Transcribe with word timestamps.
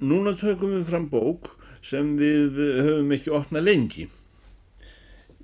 núna 0.00 0.34
tökum 0.38 0.76
við 0.76 0.86
fram 0.90 1.08
bók 1.10 1.52
sem 1.84 2.16
við 2.18 2.58
höfum 2.84 3.12
ekki 3.16 3.34
opnað 3.34 3.68
lengi. 3.68 4.08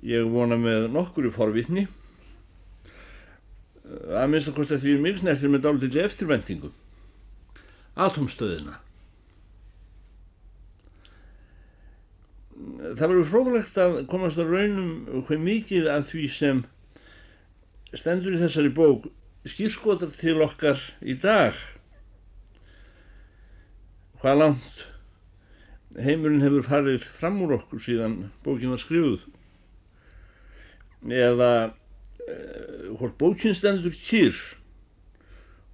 Ég 0.05 0.27
vona 0.29 0.57
með 0.59 0.89
nokkur 0.93 1.29
í 1.29 1.33
forvitni 1.33 1.87
að 3.85 4.31
minnst 4.31 4.49
að 4.49 4.57
kosta 4.59 4.79
því 4.81 4.97
mjög 5.01 5.21
snertir 5.21 5.51
með 5.53 5.65
dálítið 5.65 6.01
eftirvendingu. 6.05 6.71
Atomstöðina. 7.95 8.79
Það 12.55 13.03
verður 13.03 13.29
fróðlegt 13.29 13.77
að 13.81 13.99
komast 14.09 14.39
að 14.41 14.53
raunum 14.55 15.21
hvað 15.27 15.45
mikið 15.45 15.89
af 15.91 16.09
því 16.09 16.25
sem 16.31 16.63
stendur 17.95 18.35
í 18.35 18.41
þessari 18.41 18.71
bók 18.75 19.07
skýrskotar 19.45 20.11
til 20.15 20.39
okkar 20.43 20.81
í 21.05 21.15
dag. 21.19 21.57
Hvað 24.25 24.39
langt 24.41 24.79
heimurinn 26.01 26.41
hefur 26.41 26.63
farið 26.65 27.03
fram 27.13 27.35
úr 27.45 27.51
okkur 27.59 27.77
síðan 27.77 28.15
bókin 28.41 28.71
var 28.73 28.79
skrifuð. 28.81 29.19
Eða 31.13 31.49
uh, 31.69 32.87
hvort 32.97 33.13
bókin 33.19 33.53
stendur 33.53 33.93
kýr 33.93 34.39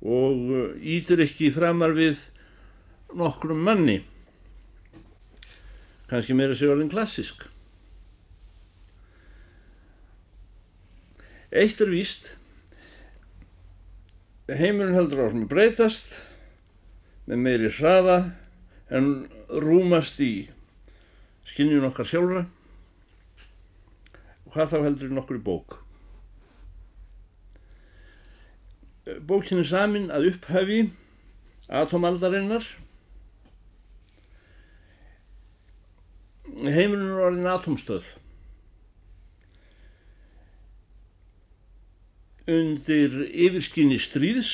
og 0.04 0.52
ítir 0.84 1.24
ekki 1.24 1.54
framar 1.56 1.96
við 1.96 2.20
nokkrum 3.16 3.62
manni 3.64 4.02
kannski 6.12 6.36
meira 6.36 6.60
sér 6.60 6.74
orðin 6.74 6.92
klassisk 6.92 7.48
Eitt 11.56 11.80
er 11.80 11.96
víst 11.96 12.34
heimurinn 14.52 15.00
heldur 15.00 15.24
áfram 15.30 15.48
að 15.48 15.56
breytast 15.56 16.14
með 17.32 17.44
meiri 17.48 17.74
hraða 17.80 18.20
en 18.92 19.12
rúmast 19.50 20.20
í 20.24 20.34
skinnjun 21.48 21.88
okkar 21.88 22.10
sjálfra 22.10 22.44
og 24.46 24.52
hvað 24.56 24.74
þá 24.74 24.78
heldur 24.88 25.16
nokkur 25.16 25.40
í 25.40 25.46
bók 25.46 25.82
Bókin 29.02 29.58
er 29.58 29.66
samin 29.66 30.12
að 30.14 30.28
upphafi 30.30 30.82
atomaldarinnar. 31.72 32.66
Heimurinn 36.52 37.14
er 37.16 37.24
orðin 37.26 37.50
atomstöð. 37.50 38.12
Undir 42.52 43.16
yfirskinni 43.30 43.98
stríðs 44.02 44.52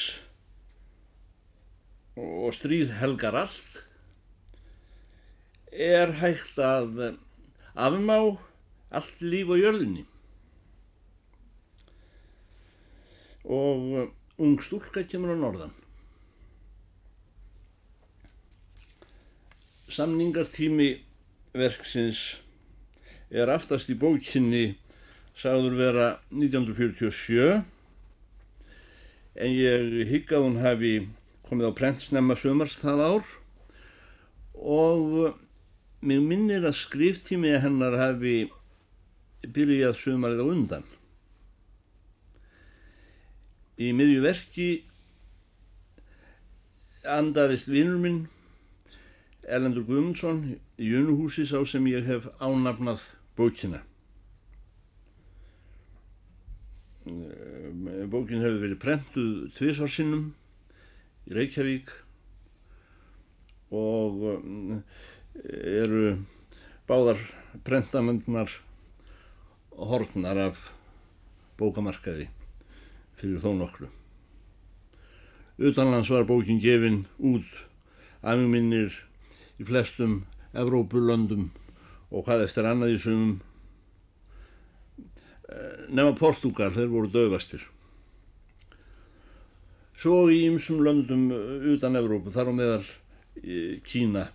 og 2.16 2.54
stríð 2.56 2.96
helgar 3.02 3.36
allt 3.44 3.82
er 5.78 6.14
hægt 6.20 6.58
að 6.58 7.18
afmá 7.78 8.18
allt 8.90 9.22
líf 9.22 9.52
á 9.54 9.56
jörðinni. 9.62 10.06
Og 13.46 14.10
ung 14.42 14.58
stúlka 14.62 15.06
kemur 15.08 15.34
á 15.34 15.38
norðan. 15.38 15.76
Samningartími 19.88 20.98
verksins 21.56 22.42
er 23.32 23.50
aftast 23.54 23.90
í 23.90 23.96
bókinni 23.98 24.76
sagður 25.38 25.78
vera 25.78 26.08
1947 26.34 27.64
en 29.38 29.52
ég 29.54 30.08
hygg 30.10 30.32
að 30.34 30.46
hún 30.48 30.62
hafi 30.64 30.94
komið 31.48 31.70
á 31.70 31.78
prentsnemma 31.78 32.38
sömars 32.40 32.78
það 32.82 33.04
ár 33.06 33.28
og 34.58 35.38
mig 36.02 36.22
minnir 36.22 36.66
að 36.68 36.78
skriftími 36.78 37.56
hennar 37.64 37.98
hafi 37.98 38.38
byrjað 39.54 39.98
sömarið 40.02 40.44
á 40.44 40.46
undan. 40.46 40.86
Í 43.78 43.92
miðju 43.94 44.24
verki 44.26 44.70
andaðist 47.08 47.70
vinnur 47.70 48.00
minn 48.02 48.24
Erlendur 49.48 49.86
Guðmundsson 49.88 50.42
í 50.52 50.90
Jönuhúsi 50.92 51.46
sá 51.48 51.62
sem 51.66 51.86
ég 51.88 52.08
hef 52.10 52.26
ánafnað 52.44 53.06
bókina. 53.38 53.84
Bókin 57.08 58.44
hefur 58.44 58.60
verið 58.66 58.82
prentuð 58.82 59.30
tviðsvarsinnum 59.56 60.26
í 61.30 61.38
Reykjavík 61.38 61.94
og 63.72 64.26
eru 65.44 66.18
báðar 66.88 67.22
prentamöndnar 67.68 68.52
horfnar 69.78 70.40
af 70.48 70.62
bókamarkaði 71.60 72.30
fyrir 73.18 73.42
þó 73.42 73.52
nokkru. 73.58 73.90
Utanlands 75.58 76.10
var 76.14 76.28
bókin 76.30 76.62
gefin 76.62 77.06
út 77.18 77.48
aðmjögminnir 78.22 78.94
í 79.58 79.66
flestum 79.66 80.20
Evrópulöndum 80.58 81.50
og 82.10 82.26
hvað 82.26 82.46
eftir 82.46 82.70
annað 82.70 82.96
í 82.96 83.00
sumum 83.02 83.38
nema 85.90 86.14
Portugal, 86.18 86.72
þeir 86.76 86.90
voru 86.92 87.10
dögastir. 87.12 87.64
Svo 89.98 90.28
í 90.30 90.44
ymsum 90.46 90.84
löndum 90.86 91.30
utan 91.74 91.98
Evrópu, 91.98 92.34
þar 92.34 92.52
á 92.52 92.54
meðal 92.54 92.88
Kína. 93.88 94.28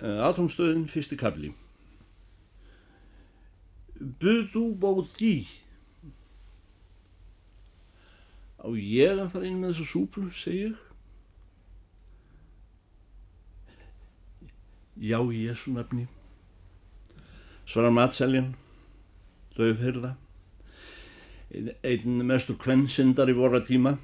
Atomstöðin, 0.00 0.88
fyrsti 0.92 1.16
kabli. 1.16 1.54
Budu 3.96 4.74
bóti. 4.76 5.46
Á 8.60 8.68
ég 8.76 9.16
að 9.16 9.30
fara 9.32 9.48
inn 9.48 9.62
með 9.62 9.72
þessu 9.72 9.86
súplu, 9.92 10.28
segi 10.34 10.66
ég. 10.66 10.82
Já, 14.96 15.20
Jésu 15.20 15.72
nafni. 15.72 16.06
Svarar 17.66 17.92
matseljan, 17.92 18.54
döfhyrða. 19.56 20.14
Einn 21.84 22.24
mestur 22.28 22.56
kvennsindar 22.60 23.30
í 23.32 23.36
vorra 23.36 23.62
tíma 23.64 23.94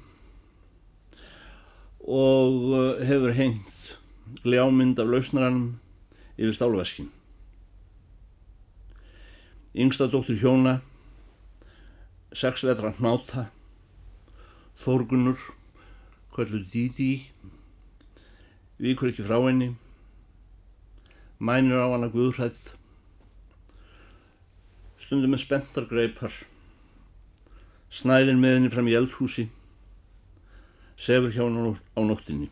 og 2.03 2.99
hefur 3.03 3.33
hengt 3.35 3.97
gljámynd 4.43 4.99
af 4.99 5.11
lausnaranum 5.11 5.82
yfir 6.37 6.55
stálveskin. 6.55 7.11
Yngsta 9.73 10.07
dóttur 10.09 10.37
hjóna, 10.37 10.79
sex 12.33 12.63
vetra 12.65 12.93
hnáta, 12.97 13.47
þórgunur, 14.83 15.39
kvöldu 16.33 16.61
díti, 16.69 17.11
vikur 18.81 19.09
ekki 19.09 19.25
frá 19.25 19.39
henni, 19.45 19.73
mænir 21.41 21.81
á 21.81 21.89
hana 21.93 22.09
guðrætt, 22.13 22.73
stundum 25.01 25.33
með 25.33 25.45
spenntar 25.45 25.89
greipar, 25.89 26.33
snæðir 27.93 28.37
með 28.37 28.57
henni 28.57 28.73
fram 28.73 28.89
í 28.89 28.97
eldhúsi, 28.97 29.49
sefur 30.97 31.33
hjá 31.33 31.45
henni 31.45 31.77
á 31.77 32.01
nóttinni. 32.01 32.49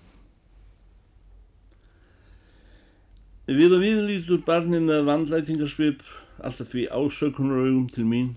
Við 3.49 3.73
og 3.73 3.81
við 3.81 4.01
lítur 4.05 4.41
barnið 4.45 4.83
með 4.85 5.07
vandlætingarsvip 5.07 6.03
alltaf 6.45 6.69
því 6.69 6.83
ásökunar 6.93 7.63
augum 7.65 7.87
til 7.89 8.05
mín 8.05 8.35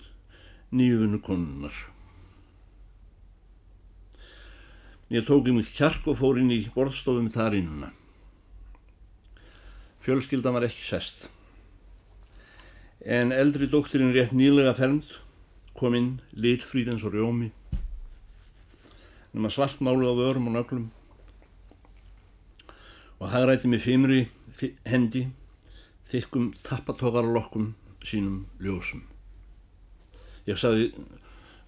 nýjuvinu 0.73 1.21
konunnar. 1.21 1.75
Ég 5.13 5.27
tók 5.29 5.51
í 5.51 5.53
mig 5.53 5.69
kjark 5.77 6.09
og 6.09 6.17
fór 6.23 6.41
inn 6.41 6.51
í 6.51 6.65
borðstofum 6.75 7.29
þar 7.31 7.59
innuna. 7.59 7.91
Fjölskyldan 10.01 10.57
var 10.57 10.65
ekki 10.67 10.83
sest. 10.83 11.29
En 13.05 13.33
eldri 13.33 13.69
dóttirinn 13.69 14.15
rétt 14.17 14.33
nýlega 14.33 14.73
fermd 14.79 15.13
kom 15.77 15.95
inn 15.99 16.11
litfrýð 16.33 16.95
eins 16.95 17.05
og 17.05 17.13
rjómi 17.13 17.51
nema 19.35 19.51
svartmálu 19.51 20.07
á 20.07 20.15
vörum 20.15 20.47
og 20.49 20.55
nöglum 20.55 20.87
og 23.19 23.29
hagræti 23.35 23.69
með 23.69 23.83
fimri 23.83 24.21
hendi 24.87 25.27
þykkum 26.11 26.53
tappatókarlokkum 26.63 27.73
sínum 28.05 28.45
ljósum. 28.63 29.03
Ég 30.47 30.61
sagði 30.61 30.93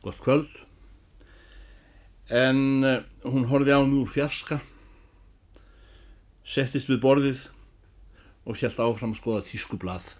gott 0.04 0.20
kvöld 0.22 0.52
en 2.30 2.84
hún 3.24 3.46
horfið 3.50 3.78
á 3.78 3.80
mig 3.86 4.02
úr 4.02 4.10
fjarska 4.10 4.60
settist 6.46 6.90
við 6.90 7.02
borðið 7.02 7.46
og 8.46 8.58
hjælt 8.60 8.78
áfram 8.82 9.14
að 9.14 9.20
skoða 9.20 9.46
tískublað. 9.48 10.12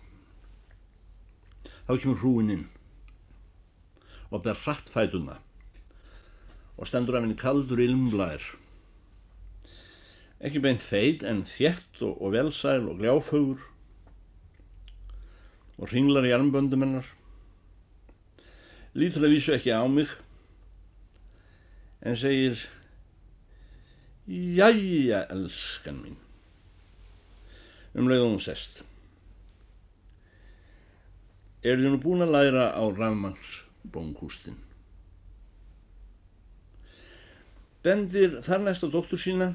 Þá 1.86 1.92
kemur 2.02 2.22
hrúin 2.22 2.54
inn 2.54 2.64
og 4.32 4.42
ber 4.42 4.58
hratt 4.64 4.88
fætuna 4.90 5.38
og 6.76 6.88
stendur 6.88 7.18
af 7.18 7.24
henni 7.24 7.38
kaldur 7.38 7.80
ilmblæðir 7.82 8.48
ekki 10.46 10.62
beint 10.62 10.82
feit 10.82 11.24
en 11.26 11.42
þjett 11.48 12.02
og, 12.06 12.14
og 12.22 12.34
velsæl 12.36 12.86
og 12.86 13.00
gljáfögur 13.00 13.64
og 15.76 15.90
ringlar 15.92 16.24
í 16.24 16.32
armböndum 16.32 16.84
hennar. 16.86 17.08
Lítur 18.96 19.26
að 19.26 19.34
vísu 19.34 19.52
ekki 19.56 19.74
á 19.74 19.84
mig 19.90 20.08
en 22.06 22.16
segir 22.16 22.62
Jæja, 24.26 25.20
elskan 25.30 26.00
mín. 26.02 26.16
Um 27.94 28.08
leiðum 28.10 28.32
hún 28.34 28.42
sest. 28.42 28.80
Er 31.62 31.78
þið 31.78 31.94
nú 31.94 32.00
búin 32.02 32.24
að 32.26 32.32
læra 32.34 32.64
á 32.74 32.82
rafmangsbónkústin? 32.90 34.58
Bendir 37.86 38.40
þar 38.42 38.66
næst 38.66 38.82
á 38.82 38.90
dóttur 38.90 39.22
sína. 39.22 39.52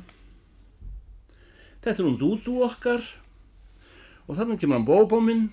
Þetta 1.82 1.98
er 1.98 2.08
hún 2.08 2.20
dúdú 2.22 2.60
okkar 2.66 3.02
og 4.28 4.38
þannig 4.38 4.62
kemur 4.62 4.78
hann 4.78 4.88
bóbóminn. 4.88 5.48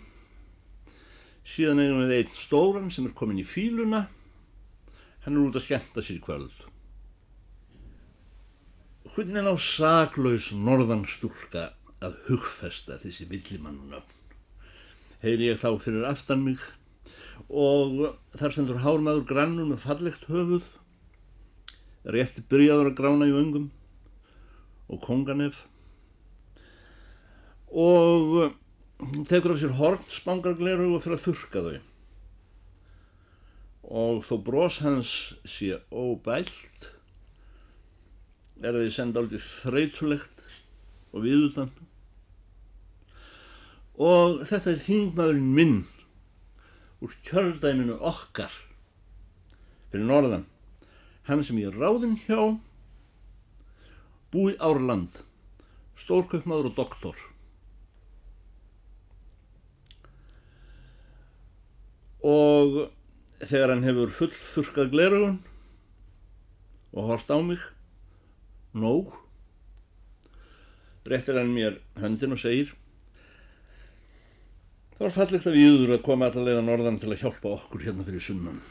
Síðan 1.48 1.80
eigum 1.80 2.02
við 2.04 2.16
einn 2.18 2.34
stóran 2.36 2.90
sem 2.92 3.06
er 3.08 3.14
komin 3.16 3.40
í 3.40 3.46
fíluna. 3.48 4.04
Hann 5.24 5.38
er 5.38 5.46
út 5.46 5.56
að 5.56 5.64
skemmta 5.64 6.04
sér 6.04 6.18
í 6.18 6.24
kvöld. 6.24 6.66
Hvernig 9.08 9.48
á 9.48 9.56
saklaus 9.56 10.50
norðanstúlka 10.52 11.70
að 12.04 12.18
hugfesta 12.28 12.98
þessi 13.00 13.24
villimannunöfn? 13.30 14.18
Heyri 15.24 15.48
ég 15.48 15.58
þá 15.58 15.72
fyrir 15.82 16.04
aftan 16.06 16.44
mig 16.44 16.60
og 17.48 18.18
þar 18.36 18.54
sendur 18.54 18.82
hármaður 18.84 19.24
grannur 19.32 19.66
með 19.70 19.80
fallegt 19.86 20.28
höfuð 20.28 20.68
rétti 22.08 22.44
byrjaður 22.52 22.92
að 22.92 22.98
grána 23.00 23.28
í 23.28 23.34
vöngum 23.34 23.66
og 24.92 25.00
konganef 25.04 25.64
og 27.70 28.54
tekur 29.28 29.54
af 29.54 29.60
sér 29.60 29.74
hort 29.76 30.12
spangargleru 30.12 30.94
og 30.94 31.02
fyrir 31.04 31.18
að 31.18 31.26
þurka 31.26 31.64
þau. 31.66 31.80
Og 33.88 34.24
þó 34.28 34.34
brós 34.44 34.80
hans 34.84 35.12
sé 35.48 35.78
óbælt 35.92 36.88
er 38.58 38.74
því 38.74 38.90
senda 38.92 39.22
aldrei 39.22 39.38
þreytulegt 39.38 40.42
og 41.12 41.22
viðutan. 41.24 41.70
Og 43.98 44.42
þetta 44.48 44.72
er 44.72 44.82
þingmaðurinn 44.82 45.54
minn 45.54 45.78
úr 47.04 47.14
kjördæminu 47.26 47.98
okkar 48.02 48.52
fyrir 49.92 50.08
norðan. 50.08 50.46
Hann 51.28 51.44
sem 51.44 51.58
ég 51.60 51.74
ráðin 51.76 52.18
hjá 52.26 52.58
búi 54.32 54.54
Árland 54.60 55.20
stórkaupmaður 55.98 56.70
og 56.70 56.78
doktor 56.78 57.18
og 62.28 62.78
þegar 63.40 63.72
hann 63.74 63.86
hefur 63.86 64.12
full 64.14 64.32
þurkað 64.34 64.92
glerugun 64.92 65.38
og 66.92 67.10
hort 67.12 67.30
á 67.32 67.38
mig 67.40 67.62
nóg 68.76 69.14
réttir 71.08 71.38
hann 71.40 71.54
mér 71.54 71.78
höndin 72.02 72.34
og 72.36 72.42
segir 72.42 72.74
það 74.96 75.04
var 75.06 75.16
fallegt 75.16 75.48
að 75.48 75.58
viður 75.60 75.94
að 75.96 76.04
koma 76.08 76.28
allavega 76.28 76.64
norðan 76.66 77.00
til 77.00 77.12
að 77.12 77.22
hjálpa 77.22 77.54
okkur 77.56 77.86
hérna 77.86 78.06
fyrir 78.06 78.24
sunnan 78.28 78.62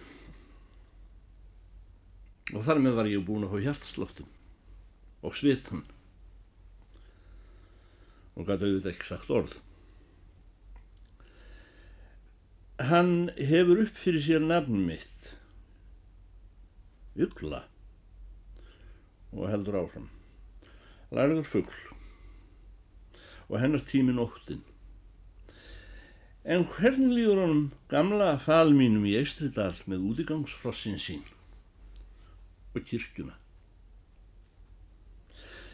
og 2.53 2.63
þar 2.63 2.83
með 2.83 2.99
var 2.99 3.11
ég 3.11 3.23
búin 3.27 3.47
að 3.47 3.55
fá 3.55 3.67
hjartslóttum 3.67 4.33
og 5.27 5.35
svitan 5.35 5.83
og 8.37 8.45
gæti 8.45 8.67
auðvitað 8.67 8.91
ekki 8.91 9.07
sagt 9.09 9.31
orð. 9.33 9.55
Hann 12.77 13.31
hefur 13.37 13.81
upp 13.81 13.95
fyrir 13.97 14.21
sér 14.21 14.43
nafn 14.45 14.83
mitt, 14.85 15.31
Ugla, 17.17 17.63
og 19.33 19.47
heldur 19.49 19.79
áfram. 19.81 20.09
Lærður 21.09 21.47
fuggl 21.47 21.79
og 23.47 23.57
hennar 23.63 23.81
tímin 23.81 24.21
óttinn. 24.21 24.61
En 26.45 26.67
hvernig 26.67 27.15
líður 27.15 27.41
honum 27.45 27.65
gamla 27.89 28.35
fal 28.43 28.69
mínum 28.75 29.07
í 29.07 29.15
Eistridal 29.17 29.73
með 29.87 30.05
útigangsfrossin 30.11 31.01
sín? 31.01 31.25
og 32.77 32.85
kirkjuna. 32.85 33.33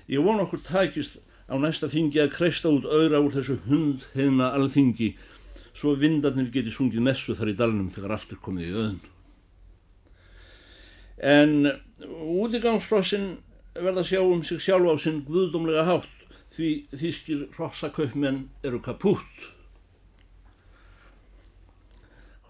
Ég 0.07 0.23
von 0.23 0.41
okkur 0.43 0.59
tækist 0.59 1.19
á 1.47 1.55
næsta 1.59 1.89
þingi 1.91 2.21
að 2.23 2.33
kreista 2.35 2.71
út 2.71 2.87
auðra 2.87 3.21
úr 3.23 3.35
þessu 3.35 3.59
hund 3.67 4.07
hefna 4.15 4.51
alþingi 4.55 5.13
svo 5.73 5.95
vindarnir 5.99 6.51
geti 6.53 6.71
sungið 6.73 7.03
messu 7.03 7.35
þar 7.37 7.53
í 7.53 7.57
dalnum 7.57 7.89
þegar 7.93 8.15
allt 8.17 8.35
er 8.35 8.41
komið 8.43 8.67
í 8.67 8.73
öðun. 8.73 9.01
En 11.23 11.53
útigangsfrossin 12.43 13.37
verða 13.73 14.03
sjá 14.05 14.21
um 14.21 14.43
sig 14.45 14.61
sjálf 14.61 14.91
á 14.91 14.95
sinn 15.01 15.23
guðdómlega 15.27 15.85
hátt 15.87 16.09
því 16.53 16.69
þýskir 16.93 17.45
rossakaupmenn 17.57 18.43
eru 18.65 18.81
kapút. 18.85 19.47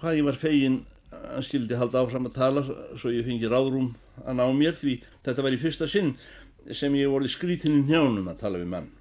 Hvað 0.02 0.18
ég 0.20 0.28
var 0.28 0.40
fegin 0.40 0.82
að 1.14 1.46
skildi 1.48 1.78
halda 1.80 2.02
áfram 2.04 2.28
að 2.28 2.36
tala 2.36 2.64
svo 2.66 3.14
ég 3.14 3.24
fengi 3.28 3.48
ráðrúm 3.48 3.94
að 4.26 4.40
ná 4.40 4.46
mér 4.58 4.76
því 4.76 4.98
þetta 5.24 5.46
var 5.46 5.56
í 5.56 5.62
fyrsta 5.62 5.88
sinn 5.88 6.16
sem 6.72 6.96
ég 6.98 7.12
voru 7.12 7.30
skrítin 7.32 7.80
í 7.80 7.86
njánum 7.88 8.28
að 8.32 8.44
tala 8.44 8.60
við 8.60 8.72
mann. 8.74 8.92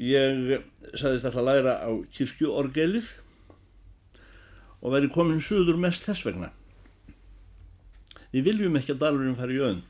Ég 0.00 0.62
saðist 0.96 1.26
alltaf 1.28 1.42
að 1.42 1.48
læra 1.50 1.74
á 1.84 1.90
kirkjuorgelið 2.16 3.10
og 4.80 4.94
væri 4.94 5.10
komin 5.12 5.42
söður 5.44 5.76
mest 5.80 6.06
þess 6.08 6.24
vegna. 6.24 6.48
Við 8.32 8.46
viljum 8.48 8.78
ekki 8.80 8.94
að 8.94 9.02
dalurinn 9.02 9.36
fara 9.36 9.52
í 9.52 9.60
öðn. 9.66 9.82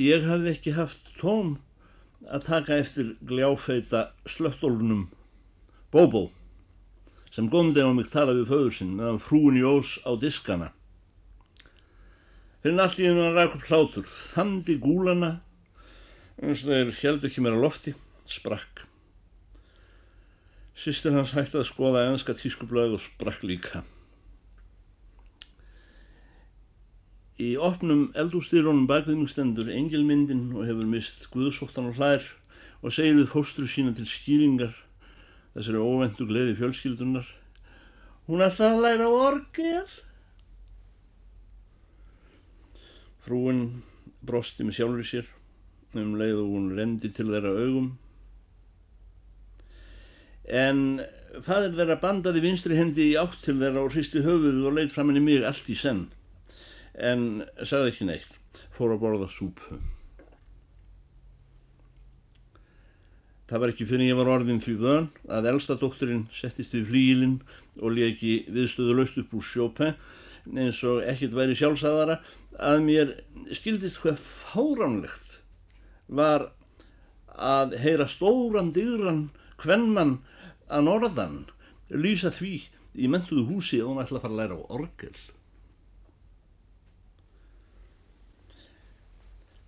Ég 0.00 0.24
hafði 0.26 0.54
ekki 0.54 0.72
haft 0.78 1.12
tóm 1.20 1.58
að 2.24 2.48
taka 2.48 2.78
eftir 2.80 3.12
gljáfeita 3.20 4.08
slöttólunum 4.26 5.10
Bóbó 5.94 6.30
sem 7.30 7.50
gómdi 7.50 7.84
á 7.84 7.90
mig 7.92 8.08
tala 8.10 8.32
við 8.34 8.48
föður 8.48 8.74
sinn 8.74 8.96
meðan 8.96 9.20
frúin 9.22 9.58
í 9.60 9.62
ós 9.66 9.98
á 10.06 10.16
diskana. 10.18 10.72
Fyrir 12.64 12.80
einu 12.80 13.22
hann 13.26 13.36
ræk 13.36 13.56
upp 13.58 13.66
hlátur, 13.68 14.06
þandi 14.06 14.78
gúlana, 14.80 15.30
eins 16.42 16.64
og 16.64 16.72
þeir 16.72 16.92
held 17.00 17.26
ekki 17.28 17.42
á 17.46 17.54
lofti, 17.54 17.94
sprakk. 18.26 18.84
Sýstir 20.74 21.14
hans 21.14 21.34
hætti 21.36 21.60
að 21.60 21.68
skoða 21.68 22.08
enska 22.10 22.34
tískublöð 22.34 22.96
og 22.96 23.02
sprakk 23.04 23.44
líka. 23.46 23.84
Í 27.38 27.54
opnum 27.58 28.08
eldústýrónum 28.18 28.88
bakviðmingstendur 28.90 29.70
engilmyndin 29.70 30.52
og 30.54 30.66
hefur 30.66 30.86
mist 30.86 31.28
guðsóttan 31.34 31.90
og 31.90 31.98
hlær 31.98 32.26
og 32.82 32.94
segir 32.94 33.18
við 33.18 33.30
fóstru 33.30 33.66
sína 33.70 33.94
til 33.94 34.06
skýringar 34.06 34.74
þessari 35.54 35.82
óvendu 35.82 36.26
gleði 36.26 36.56
fjölskyldunar. 36.58 37.26
Hún 38.26 38.42
ætla 38.42 38.72
að 38.72 38.82
læra 38.82 39.08
orgel. 39.10 39.86
Frúin 43.24 43.64
brosti 44.24 44.66
með 44.66 44.78
sjálfur 44.80 45.08
sér 45.08 45.32
um 46.00 46.16
leið 46.20 46.40
og 46.42 46.50
hún 46.54 46.72
rendi 46.78 47.10
til 47.14 47.28
þeirra 47.30 47.54
augum. 47.54 47.92
En 50.44 51.00
fadir 51.46 51.72
þeirra 51.78 51.98
bandaði 52.02 52.44
vinstri 52.44 52.76
hendi 52.76 53.10
í 53.12 53.18
átt 53.20 53.40
til 53.44 53.56
þeirra 53.62 53.84
og 53.84 53.94
hristi 53.94 54.22
höfuð 54.26 54.62
og 54.68 54.76
leitt 54.76 54.92
fram 54.92 55.10
henni 55.12 55.24
mig 55.24 55.46
allt 55.46 55.70
í 55.72 55.76
senn. 55.78 56.06
En 56.94 57.44
sagði 57.62 57.90
ekki 57.94 58.08
neitt, 58.10 58.60
fór 58.74 58.94
að 58.94 59.04
borða 59.06 59.30
súpu. 59.32 59.80
Það 63.44 63.60
var 63.60 63.70
ekki 63.74 63.86
fyrir 63.88 64.08
ég 64.08 64.16
var 64.16 64.30
orðin 64.32 64.60
því 64.62 64.74
vön 64.80 65.08
að 65.28 65.48
elsta 65.50 65.76
doktorinn 65.80 66.24
settist 66.32 66.72
við 66.74 66.86
flílinn 66.88 67.34
og 67.82 67.92
leki 67.92 68.38
viðstöðu 68.48 68.96
laust 68.96 69.18
upp 69.20 69.34
úr 69.36 69.44
sjópe 69.44 69.90
eins 70.44 70.80
og 70.88 71.04
ekkert 71.08 71.36
væri 71.36 71.56
sjálfsæðara 71.58 72.18
að 72.56 72.80
mér 72.84 73.12
skildist 73.56 74.00
hvað 74.00 74.20
fáránlegt 74.20 75.23
var 76.08 76.50
að 77.34 77.76
heyra 77.82 78.06
stóran 78.10 78.72
digran 78.74 79.28
hvennmann 79.62 80.18
að 80.68 80.86
norðan 80.88 81.38
lýsa 81.90 82.30
því 82.34 82.54
í 82.94 83.08
mentuðu 83.10 83.46
húsi 83.48 83.80
og 83.82 83.94
hann 83.94 84.04
ætla 84.04 84.20
að 84.20 84.26
fara 84.26 84.34
að 84.34 84.40
læra 84.42 84.58
á 84.58 84.62
orgel. 84.78 85.16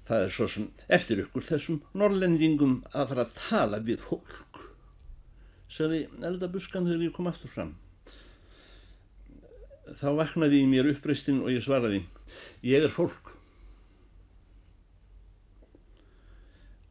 Það 0.06 0.22
er 0.22 0.30
svo 0.30 0.46
sem 0.46 0.66
eftir 0.96 1.20
ykkur 1.24 1.42
þessum 1.42 1.80
norrlendingum 1.98 2.76
að 2.92 3.08
fara 3.10 3.24
að 3.26 3.32
tala 3.40 3.80
við 3.82 4.04
fólk, 4.06 4.60
sagði 5.66 6.04
eldabuskan 6.22 6.86
þegar 6.86 7.08
ég 7.08 7.16
kom 7.16 7.26
aftur 7.30 7.50
fram. 7.50 7.72
Þá 9.86 10.08
vaknaði 10.18 10.62
í 10.62 10.68
mér 10.70 10.92
uppreistinn 10.92 11.42
og 11.42 11.50
ég 11.54 11.64
svaraði, 11.66 12.04
ég 12.66 12.86
er 12.86 12.94
fólk. 12.94 13.35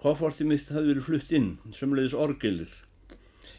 Kofforti 0.02 0.46
mitt 0.48 0.68
hafði 0.70 0.92
verið 0.92 1.06
flutt 1.08 1.32
inn, 1.36 1.52
sömulegis 1.74 2.16
orgelir. 2.18 2.72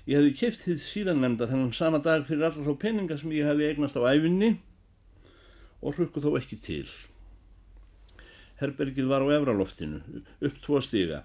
Ég 0.07 0.21
hefði 0.21 0.33
keft 0.39 0.63
þið 0.63 0.83
síðan 0.85 1.23
nefnda 1.25 1.49
þennan 1.51 1.73
sama 1.75 1.99
dag 1.99 2.27
fyrir 2.29 2.47
allar 2.47 2.67
þá 2.67 2.83
peninga 2.83 3.17
sem 3.19 3.33
ég 3.35 3.49
hefði 3.49 3.71
eignast 3.71 3.97
á 3.99 4.07
æfinni 4.07 4.51
og 5.83 5.97
hlukku 5.97 6.23
þó 6.23 6.37
ekki 6.39 6.59
til. 6.63 6.87
Herbergið 8.61 9.09
var 9.11 9.25
á 9.27 9.29
efraloftinu, 9.35 10.03
upp 10.47 10.61
tvo 10.65 10.79
stiga. 10.85 11.25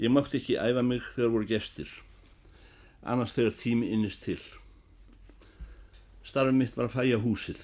Ég 0.00 0.12
mátti 0.12 0.40
ekki 0.40 0.58
æfa 0.58 0.82
mig 0.84 1.04
þegar 1.14 1.34
voru 1.36 1.48
gestir, 1.48 1.92
annars 3.04 3.36
þegar 3.36 3.56
tími 3.60 3.92
innist 3.94 4.24
til. 4.24 4.40
Starfið 6.24 6.56
mitt 6.56 6.76
var 6.76 6.88
að 6.88 6.96
fæja 6.96 7.20
húsið, 7.20 7.62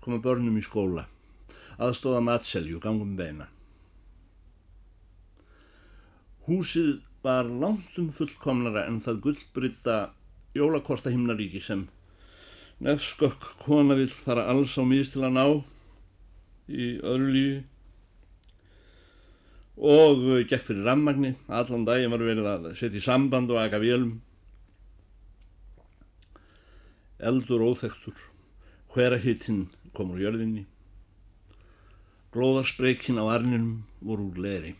koma 0.00 0.22
börnum 0.22 0.56
í 0.58 0.64
skóla, 0.64 1.04
aðstóða 1.76 2.24
matselju, 2.24 2.80
gangum 2.82 3.14
beina. 3.18 3.50
Húsið 6.46 7.00
var 7.26 7.48
langtum 7.50 8.12
fullkomnara 8.14 8.84
en 8.86 9.00
það 9.02 9.16
gullbrytta 9.24 9.94
jólakorta 10.54 11.10
himnaríki 11.10 11.58
sem 11.58 11.88
nefnskökk 12.86 13.48
kona 13.64 13.96
vil 13.98 14.12
fara 14.12 14.44
alls 14.52 14.76
á 14.78 14.86
miðs 14.86 15.10
til 15.14 15.24
að 15.26 15.34
ná 15.34 15.46
í 16.70 16.86
öðru 17.02 17.32
lífi. 17.34 17.58
Og 19.76 20.22
gekk 20.46 20.68
fyrir 20.70 20.86
rammagni, 20.86 21.34
allan 21.50 21.84
daginn 21.88 22.14
var 22.14 22.24
verið 22.24 22.48
að 22.52 22.70
setja 22.78 23.02
í 23.02 23.04
samband 23.04 23.50
og 23.50 23.60
aga 23.60 23.82
vélum. 23.82 24.14
Eldur 27.18 27.66
óþektur, 27.66 28.16
hverahittinn 28.94 29.66
kom 29.96 30.14
úr 30.14 30.22
jörðinni, 30.28 30.66
glóðarspreikinn 32.32 33.18
á 33.18 33.24
arninum 33.34 33.86
voru 33.98 34.30
úr 34.30 34.44
leiri. 34.46 34.76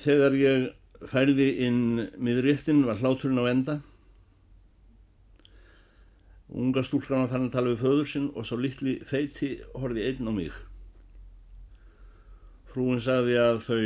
Þegar 0.00 0.36
ég 0.38 0.66
færði 1.10 1.48
inn 1.66 1.80
miðréttin 2.20 2.84
var 2.86 3.00
hláturinn 3.00 3.40
á 3.40 3.44
enda. 3.50 3.74
Unga 6.50 6.82
stúlkan 6.82 7.24
var 7.24 7.30
fann 7.30 7.48
að 7.48 7.54
tala 7.54 7.72
við 7.74 7.82
föður 7.84 8.08
sinn 8.10 8.30
og 8.34 8.46
svo 8.48 8.58
litli 8.58 8.96
feiti 9.06 9.52
horfi 9.76 10.06
einn 10.08 10.30
á 10.30 10.32
mig. 10.34 10.54
Frúin 12.70 13.02
sagði 13.02 13.36
að 13.42 13.60
þau 13.66 13.84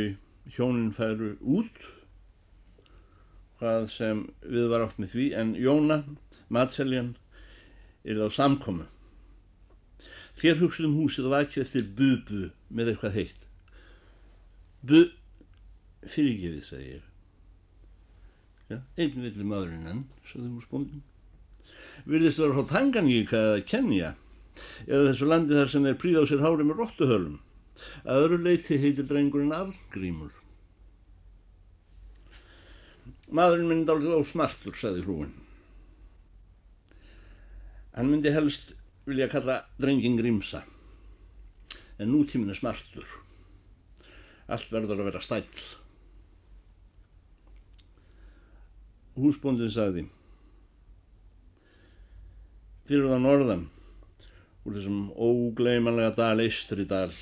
hjónin 0.55 0.93
færu 0.93 1.35
út 1.41 1.83
hvað 3.59 3.87
sem 3.91 4.25
við 4.43 4.67
var 4.71 4.85
átt 4.85 4.99
með 5.01 5.13
því 5.15 5.27
en 5.39 5.53
Jóna, 5.59 6.01
matseljan, 6.53 7.15
er 8.03 8.19
það 8.19 8.29
á 8.29 8.37
samkomu. 8.37 8.87
Þér 10.35 10.59
hugstuð 10.59 10.89
um 10.89 10.97
húsið 10.99 11.29
og 11.29 11.35
vakið 11.37 11.63
eftir 11.63 11.85
bubu 11.97 12.49
með 12.67 12.91
eitthvað 12.91 13.15
heitt. 13.19 13.45
Bu, 14.85 15.05
fyrirgefið, 16.11 16.63
segi 16.67 16.93
ég. 16.95 17.11
Já, 18.69 18.79
einn 18.97 19.19
villi 19.21 19.45
maðurinn 19.45 19.89
enn, 19.91 20.05
sagði 20.25 20.51
húsbóndin. 20.55 21.03
Virðist 22.09 22.41
vera 22.41 22.55
frá 22.55 22.69
Tanganíka 22.71 23.41
eða 23.41 23.65
Kenja, 23.69 24.13
eða 24.87 25.11
þessu 25.11 25.29
landi 25.29 25.57
þar 25.57 25.71
sem 25.73 25.85
er 25.89 25.99
príð 26.01 26.21
á 26.21 26.23
sér 26.29 26.43
hári 26.45 26.65
með 26.65 26.81
róttuhölum. 26.81 27.37
Að 28.07 28.23
öðru 28.23 28.39
leiti 28.45 28.79
heitir 28.81 29.07
drengurinn 29.09 29.53
Arngrímur. 29.53 30.33
Maðurinn 33.35 33.69
myndi 33.69 33.91
álið 33.91 34.17
á 34.17 34.21
smartur, 34.25 34.75
sagði 34.77 35.05
hrúin. 35.05 35.33
Hann 37.95 38.11
myndi 38.11 38.33
helst 38.33 38.73
vilja 39.05 39.29
kalla 39.31 39.61
drengin 39.81 40.17
Grímsa, 40.17 40.65
en 42.01 42.11
nútímin 42.11 42.51
er 42.51 42.57
smartur. 42.57 43.07
Allt 44.49 44.71
verður 44.73 44.99
að 44.99 45.09
vera 45.11 45.21
stæll. 45.23 45.84
Húsbóndin 49.15 49.71
sagði, 49.71 50.01
fyrir 52.89 53.07
það 53.07 53.21
norðan, 53.23 53.61
úr 54.67 54.75
þessum 54.75 55.05
ógleimanlega 55.15 56.11
dal 56.17 56.43
eistri 56.43 56.83
dal, 56.89 57.13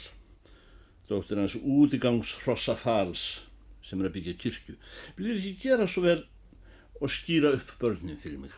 dóttir 1.10 1.38
hans 1.38 1.54
útigangs 1.62 2.32
hrossa 2.42 2.74
fals, 2.80 3.44
sem 3.86 4.02
er 4.02 4.10
að 4.10 4.16
byggja 4.16 4.34
kyrkju 4.40 4.78
viljið 5.18 5.40
ekki 5.40 5.68
gera 5.68 5.86
svo 5.92 6.06
vel 6.06 6.22
og 7.04 7.12
skýra 7.12 7.52
upp 7.58 7.74
börnin 7.82 8.18
fyrir 8.18 8.40
mig? 8.42 8.56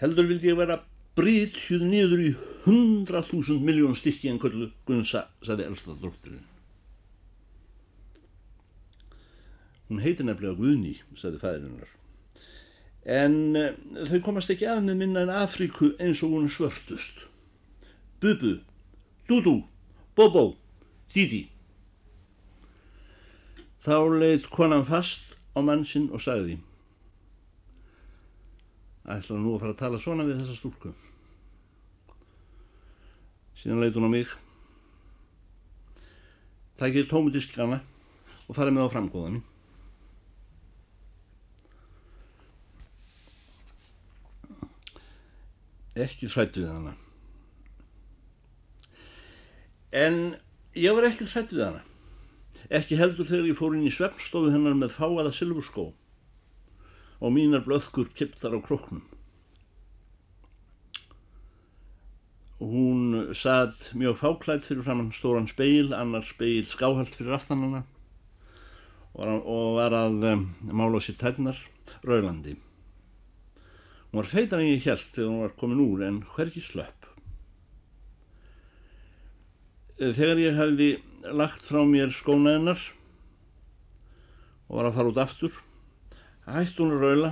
Heldur 0.00 0.26
vildi 0.26 0.50
ég 0.50 0.58
vera 0.58 0.80
brítjuð 1.14 1.84
niður 1.86 2.24
í 2.24 2.32
hundra 2.64 3.22
þúsund 3.28 3.62
miljón 3.62 3.94
stykki 3.94 4.32
en 4.32 4.40
kvöldu 4.42 4.72
Gunsa, 4.88 5.28
saði 5.44 5.68
elsta 5.68 5.94
dóttirinn 6.00 6.53
hún 9.94 10.02
heitir 10.02 10.26
nefnilega 10.26 10.58
Guðni 10.58 10.96
saði 11.18 11.38
fæðirinnar 11.42 11.92
en 13.14 13.36
uh, 13.60 13.70
þau 14.10 14.18
komast 14.24 14.50
ekki 14.50 14.66
að 14.70 14.82
með 14.88 15.00
minna 15.04 15.22
en 15.24 15.32
Afríku 15.38 15.92
eins 16.02 16.22
og 16.26 16.34
hún 16.34 16.50
svörtust 16.50 17.28
Bubu, 18.24 18.58
Dudu 19.28 19.58
Bobo, 20.14 20.54
Didi. 21.10 21.48
Þá 23.82 23.96
leiðt 24.14 24.46
konan 24.54 24.86
fast 24.86 25.34
á 25.52 25.60
mann 25.60 25.82
sinn 25.86 26.06
og 26.14 26.22
sagði 26.22 26.60
ætla 29.04 29.36
nú 29.36 29.56
að 29.56 29.64
fara 29.64 29.74
að 29.74 29.80
tala 29.82 29.98
svona 30.00 30.24
við 30.24 30.38
þessa 30.40 30.54
stúlku. 30.56 30.94
Síðan 33.58 33.82
leiðt 33.82 33.98
hún 33.98 34.08
á 34.08 34.12
mig 34.14 34.30
Tækið 36.80 37.10
tómutiskrana 37.10 37.82
og 38.48 38.56
farið 38.56 38.74
með 38.74 38.88
á 38.88 38.94
framgóðan. 38.94 39.42
Ekki 45.94 46.26
hrætt 46.26 46.56
við 46.58 46.70
hana. 46.72 46.94
En 49.94 50.34
ég 50.74 50.96
var 50.96 51.06
ekki 51.06 51.28
hrætt 51.30 51.54
við 51.54 51.62
hana. 51.68 51.82
Ekki 52.74 52.98
heldur 52.98 53.28
þegar 53.28 53.50
ég 53.52 53.58
fór 53.58 53.76
inn 53.76 53.86
í 53.86 53.92
svefnstofu 53.94 54.50
hennar 54.50 54.74
með 54.74 54.96
fáaða 54.96 55.30
silfurskó 55.36 55.92
og 57.24 57.32
mínar 57.32 57.62
blöðkur 57.66 58.10
kiptar 58.16 58.56
á 58.56 58.58
kroknum. 58.58 59.04
Hún 62.58 63.30
satt 63.36 63.92
mjög 63.94 64.18
fáklætt 64.18 64.66
fyrir 64.66 64.82
framann 64.86 65.12
stóran 65.14 65.48
speil, 65.50 65.92
annar 65.94 66.24
speil 66.26 66.64
skáhald 66.66 67.12
fyrir 67.14 67.36
aftanana 67.36 67.84
og 69.14 69.76
var 69.78 69.94
að 69.94 70.24
um, 70.32 70.46
mála 70.74 70.98
sér 71.02 71.20
tætnar 71.20 71.58
Raulandi. 72.02 72.56
Hún 74.14 74.20
var 74.22 74.28
feitar 74.30 74.60
en 74.62 74.68
ég 74.70 74.84
held 74.86 75.00
þegar 75.10 75.26
hún 75.26 75.40
var 75.42 75.54
komin 75.58 75.80
úr 75.82 76.02
en 76.06 76.18
hverki 76.36 76.60
slöpp. 76.62 77.08
Þegar 79.98 80.38
ég 80.38 80.54
hefði 80.54 80.86
lagt 81.34 81.64
frá 81.66 81.80
mér 81.82 82.12
skóna 82.14 82.52
hennar 82.54 82.78
og 84.68 84.76
var 84.76 84.86
að 84.86 84.94
fara 85.00 85.10
út 85.10 85.18
aftur, 85.18 85.56
hætti 86.46 86.78
hún 86.78 86.94
að 86.94 87.02
raula, 87.02 87.30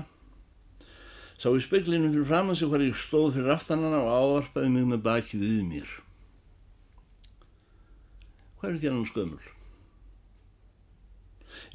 sá 1.38 1.52
í 1.54 1.60
speklinu 1.62 2.10
fyrir 2.10 2.26
fram 2.32 2.50
sig 2.50 2.72
hvað 2.72 2.88
ég 2.88 2.98
stóð 2.98 3.36
fyrir 3.36 3.52
aftanana 3.54 4.00
og 4.02 4.10
ávarpaði 4.16 4.72
mig 4.74 4.88
með 4.90 5.04
bakið 5.06 5.44
við 5.46 5.60
mér. 5.68 5.92
Hvað 8.58 8.72
er 8.72 8.80
því 8.82 8.90
hann 8.90 9.06
skömmul? 9.12 9.46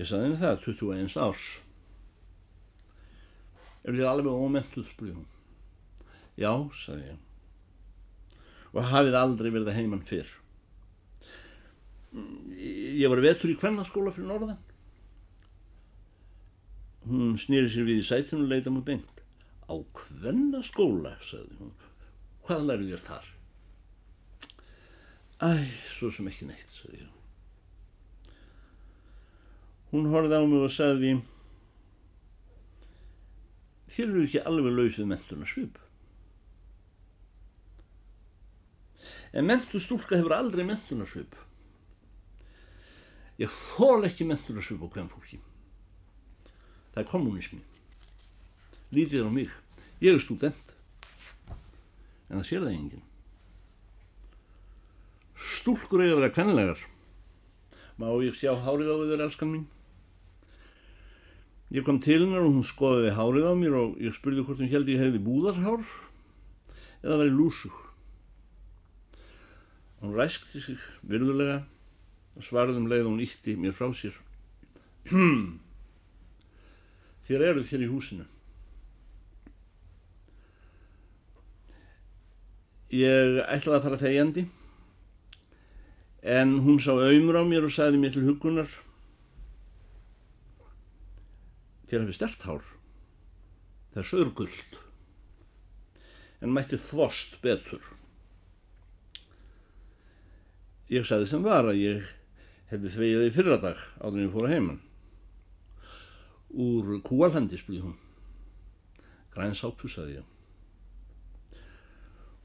Ég 0.03 0.11
saði 0.11 0.27
henni 0.27 0.41
það, 0.43 0.59
21 0.67 1.17
árs. 1.29 1.47
Er 3.87 3.95
þér 3.95 4.09
alveg 4.11 4.35
ómentuð, 4.35 4.87
spurði 4.89 5.15
hún. 5.15 5.27
Já, 6.37 6.51
saði 6.75 7.13
ég. 7.13 7.21
Og 8.75 8.89
hafið 8.91 9.17
aldrei 9.17 9.49
verið 9.53 9.77
heimann 9.77 10.05
fyrr. 10.07 10.29
Ég 12.57 13.07
var 13.11 13.23
vetur 13.23 13.53
í 13.53 13.57
kvennarskóla 13.59 14.13
fyrir 14.15 14.29
norðan. 14.29 14.59
Hún 17.07 17.37
snýri 17.39 17.71
sér 17.71 17.87
við 17.87 18.01
í 18.03 18.07
sætinu 18.07 18.43
og 18.43 18.51
leita 18.51 18.73
mjög 18.73 18.87
beint. 18.91 19.21
Á 19.71 19.75
kvennarskóla 20.01 21.15
sagði 21.23 21.61
hún. 21.61 21.75
Hvað 22.47 22.67
lærið 22.69 22.95
þér 22.95 23.05
þar? 23.07 23.29
Æ, 25.37 25.51
svo 25.93 26.11
sem 26.11 26.27
ekki 26.27 26.49
neitt 26.49 26.73
sagði 26.73 27.05
hún 27.05 27.13
hún 29.91 30.09
horfði 30.11 30.39
á 30.39 30.43
mig 30.43 30.63
og 30.65 30.73
sagði 30.73 31.13
þér 33.91 34.07
eru 34.07 34.23
ekki 34.27 34.43
alveg 34.43 34.77
lausið 34.77 35.11
mentuna 35.11 35.49
svip 35.49 35.81
en 39.33 39.47
mentu 39.47 39.79
stúlka 39.81 40.19
hefur 40.19 40.35
aldrei 40.37 40.65
mentuna 40.67 41.07
svip 41.09 41.35
Ég 43.37 43.53
þól 43.53 44.05
ekki 44.07 44.25
svipa 44.25 44.89
á 44.89 44.93
hvem 44.95 45.09
fólki. 45.11 45.37
Það 46.93 47.01
er 47.03 47.09
kommunismi. 47.11 47.59
Lítið 48.89 49.19
er 49.21 49.29
á 49.29 49.31
mig. 49.31 49.51
Ég 50.01 50.17
er 50.17 50.23
student. 50.23 50.73
En 52.29 52.39
það 52.39 52.47
sér 52.49 52.65
það 52.65 52.73
enginn. 52.73 53.03
Stúlkur 55.37 56.01
eiga 56.01 56.15
að 56.15 56.21
vera 56.23 56.33
kvenlegar. 56.33 56.81
Má 58.01 58.09
ég 58.25 58.33
sjá 58.33 58.55
hárið 58.57 58.89
á 58.89 58.95
þér, 59.05 59.25
elskan 59.27 59.53
mín? 59.53 59.67
Ég 61.67 61.83
kom 61.83 61.97
til 61.99 62.21
hennar 62.21 62.45
og 62.47 62.53
hún 62.55 62.63
skoðiði 62.63 63.11
hárið 63.17 63.49
á 63.51 63.53
mér 63.59 63.73
og 63.75 63.97
ég 63.99 64.15
spurði 64.15 64.45
hvort 64.47 64.61
hún 64.61 64.71
held 64.71 64.87
ég 64.87 65.01
hefði 65.03 65.19
búðarhár 65.25 65.83
eða 67.03 67.17
verið 67.19 67.35
lúsug. 67.35 67.75
Hún 69.99 70.15
ræskti 70.15 70.61
sig 70.63 70.79
virðulega 71.03 71.65
og 72.37 72.45
svarðum 72.47 72.87
leið 72.87 73.09
hún 73.09 73.19
ítti 73.25 73.57
mér 73.59 73.75
frá 73.75 73.91
sér. 73.91 74.15
Þér 77.27 77.45
eruð 77.49 77.67
hér 77.73 77.83
í 77.83 77.91
húsinu. 77.91 78.23
Ég 82.95 83.41
ætlaði 83.43 83.75
að 83.75 83.83
fara 83.83 83.99
þegjandi 83.99 84.47
en 86.23 86.59
hún 86.63 86.79
sá 86.79 86.93
auðmur 86.95 87.35
á 87.35 87.43
mér 87.43 87.67
og 87.67 87.75
sagði 87.75 87.99
mér 87.99 88.15
til 88.15 88.23
hugunar 88.23 88.71
Þér 91.87 92.03
hefði 92.03 92.17
stert 92.17 92.43
hár. 92.47 92.67
Það 93.93 94.03
er 94.03 94.09
söðurgullt 94.11 94.83
en 96.43 96.53
mætti 96.53 96.77
þvost 96.77 97.39
betur. 97.41 97.83
Ég 100.91 101.07
sagði 101.07 101.29
sem 101.31 101.43
var 101.43 101.67
að 101.67 101.81
ég 101.81 102.11
hefði 102.71 102.91
þvegiði 102.93 103.31
fyrradag 103.35 103.79
áður 103.99 104.19
en 104.19 104.25
ég 104.25 104.35
fór 104.35 104.47
að 104.47 104.53
heimann. 104.53 104.83
Úr 106.53 106.93
kúalhendi 107.05 107.59
spilði 107.59 107.83
hún. 107.87 107.97
Grænsápu 109.33 109.89
sagði 109.91 110.19
ég. 110.21 110.29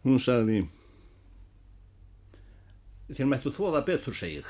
Hún 0.02 0.18
sagði 0.18 0.64
þér 3.12 3.28
mættu 3.28 3.52
þóða 3.54 3.84
betur 3.86 4.16
segið. 4.16 4.48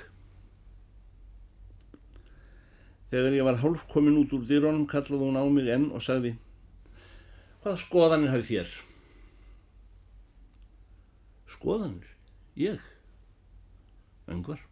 Þegar 3.12 3.34
ég 3.36 3.44
var 3.44 3.60
hálf 3.60 3.84
komin 3.92 4.16
út 4.22 4.32
úr 4.32 4.46
dýrónum 4.48 4.88
kallaði 4.88 5.26
hún 5.26 5.36
á 5.36 5.44
mig 5.52 5.68
enn 5.68 5.90
og 5.92 6.00
sagði 6.00 6.32
Hvaða 7.62 7.78
skoðanir 7.78 8.32
hafið 8.32 8.48
þér? 8.48 8.70
Skoðanir? 11.52 12.08
Ég? 12.58 12.88
Öngvar? 14.32 14.64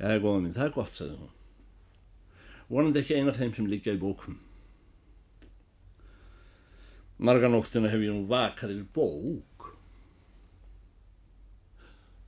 Já, 0.00 0.16
góða 0.18 0.40
mín, 0.40 0.56
það 0.56 0.64
er 0.64 0.74
gott, 0.74 0.96
sagði 0.96 1.20
hún. 1.20 1.30
Vonandi 2.72 3.04
ekki 3.04 3.20
eina 3.20 3.30
af 3.30 3.38
þeim 3.38 3.54
sem 3.54 3.70
liggja 3.70 3.94
í 3.94 4.02
bókum. 4.02 4.40
Marganóttina 7.22 7.92
hef 7.92 8.02
ég 8.02 8.16
nú 8.16 8.26
vakað 8.32 8.74
yfir 8.74 8.90
bók. 8.96 9.70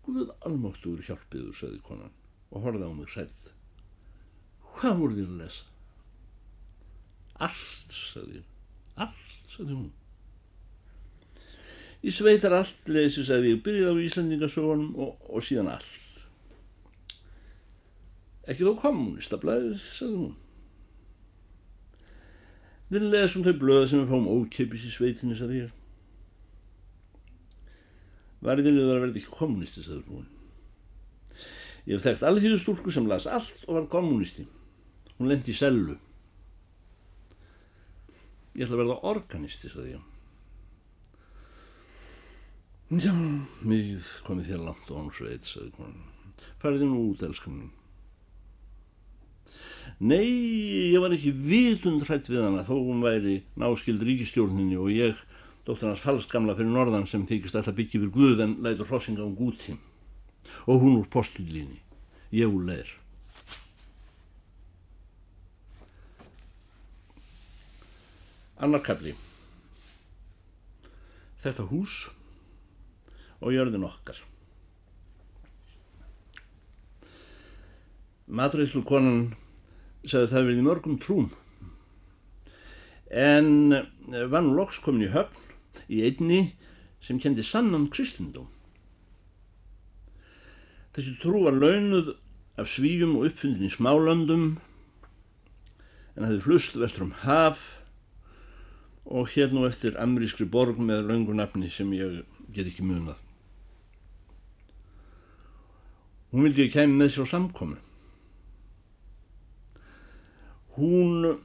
Guð 0.06 0.30
almáttuður 0.38 1.08
hjálpiður, 1.08 1.56
sagði 1.56 1.82
konan 1.84 2.14
og 2.52 2.62
horfði 2.64 2.86
á 2.86 2.92
mig 2.94 3.10
sætt. 3.12 3.48
Hvað 4.78 5.00
voru 5.00 5.16
þér 5.18 5.30
að 5.32 5.40
lesa? 5.42 5.64
Allt, 7.48 7.94
sagði 7.94 8.40
ég. 8.40 8.50
Allt, 8.98 9.38
sagði 9.54 9.74
hún. 9.74 9.88
Í 11.98 12.12
sveitar 12.14 12.54
allt 12.54 12.90
lesi, 12.94 13.24
sagði 13.26 13.56
ég, 13.56 13.62
byrjið 13.64 13.90
á 13.90 13.94
Íslandingasögunum 14.06 14.92
og, 15.02 15.16
og 15.26 15.42
síðan 15.42 15.72
allt. 15.72 15.96
Ekki 18.48 18.64
þó 18.64 18.76
kommunistablaðið, 18.84 19.80
sagði 19.82 20.20
hún. 20.22 20.36
Við 22.88 23.10
lesum 23.12 23.44
þau 23.44 23.56
blöða 23.60 23.88
sem 23.90 24.00
við 24.00 24.12
fáum 24.14 24.30
ókipis 24.32 24.86
í 24.88 24.92
sveitinni, 24.94 25.36
sagði 25.36 25.64
ég. 25.64 25.74
Varðinni 28.46 28.86
þar 28.86 29.02
verði 29.02 29.20
ekki 29.20 29.34
kommunisti, 29.34 29.82
sagði 29.84 30.14
hún. 30.14 30.28
Ég 31.88 31.98
hef 31.98 32.06
þekkt 32.06 32.24
alþýðu 32.28 32.60
stúlku 32.62 32.94
sem 32.94 33.10
las 33.10 33.26
allt 33.26 33.66
og 33.66 33.74
var 33.74 33.90
kommunisti. 33.92 34.46
Hún 35.18 35.32
lendi 35.32 35.50
í 35.50 35.58
sellu. 35.58 35.96
Ég 38.58 38.66
ætla 38.66 38.78
að 38.78 38.82
verða 38.82 39.00
organisti, 39.10 39.70
sagði 39.70 39.96
ég. 39.96 40.06
Já, 42.88 43.12
mig 43.68 44.06
komið 44.24 44.52
þér 44.52 44.62
langt 44.64 44.88
á 44.88 44.94
hann 44.96 45.10
sveit, 45.12 45.44
sagði 45.44 45.74
hún. 45.76 45.98
Færði 46.62 46.86
nú 46.88 47.02
út, 47.10 47.24
elskan 47.26 47.58
mín. 47.58 47.74
Nei, 49.98 50.28
ég 50.92 51.02
var 51.02 51.12
ekki 51.12 51.32
vitund 51.34 52.04
hrætt 52.06 52.30
við 52.30 52.44
hana 52.44 52.62
þó 52.66 52.76
hún 52.76 53.02
væri 53.02 53.40
náskild 53.58 54.04
ríkistjórninni 54.06 54.78
og 54.78 54.92
ég, 54.94 55.18
dóttur 55.66 55.90
hans 55.90 56.04
falskamla 56.04 56.54
fyrir 56.58 56.70
norðan 56.70 57.08
sem 57.10 57.26
þykist 57.26 57.58
alltaf 57.58 57.76
byggja 57.76 58.00
fyrir 58.00 58.14
Guð 58.14 58.44
en 58.44 58.56
lætur 58.64 58.88
hrossinga 58.88 59.26
um 59.26 59.34
gúti. 59.36 59.74
Og 60.70 60.80
hún 60.84 61.00
úr 61.02 61.10
postulíni, 61.10 61.82
ég 62.30 62.46
úr 62.46 62.64
leir. 62.70 62.94
Annarkabli. 68.58 69.14
Þetta 71.38 71.68
hús 71.70 72.08
og 73.38 73.54
jörðin 73.54 73.86
okkar. 73.86 74.18
Matræðslu 78.28 78.82
konan 78.84 79.36
sagði 80.02 80.32
það 80.32 80.48
verið 80.48 80.58
í 80.60 80.66
mörgum 80.66 80.98
trúm 81.00 81.30
en 83.08 83.72
var 84.28 84.44
nú 84.44 84.52
loks 84.58 84.82
komin 84.84 85.06
í 85.06 85.12
höfn 85.14 85.86
í 85.88 86.02
einni 86.04 86.40
sem 87.00 87.20
kendi 87.22 87.46
sannan 87.46 87.86
kristindum. 87.94 88.50
Þessi 90.92 91.14
trú 91.22 91.46
var 91.46 91.56
launuð 91.56 92.16
af 92.58 92.68
svíjum 92.68 93.16
og 93.16 93.30
uppfundin 93.30 93.70
í 93.70 93.72
smálöndum 93.72 94.46
en 96.18 96.26
hafði 96.26 96.42
flust 96.42 96.76
vestur 96.82 97.06
um 97.06 97.16
haf 97.22 97.77
og 99.08 99.28
hér 99.32 99.52
nú 99.56 99.64
eftir 99.64 99.96
amrískri 99.96 100.44
borg 100.44 100.80
með 100.80 101.06
laungunafni 101.08 101.70
sem 101.72 101.92
ég 101.96 102.20
get 102.52 102.68
ekki 102.68 102.84
munað. 102.84 103.16
Hún 106.28 106.44
vildi 106.44 106.66
ekki 106.66 106.76
kæmi 106.76 106.98
með 107.00 107.14
sér 107.14 107.24
á 107.24 107.32
samkomi. 107.32 107.78
Hún 110.76 111.38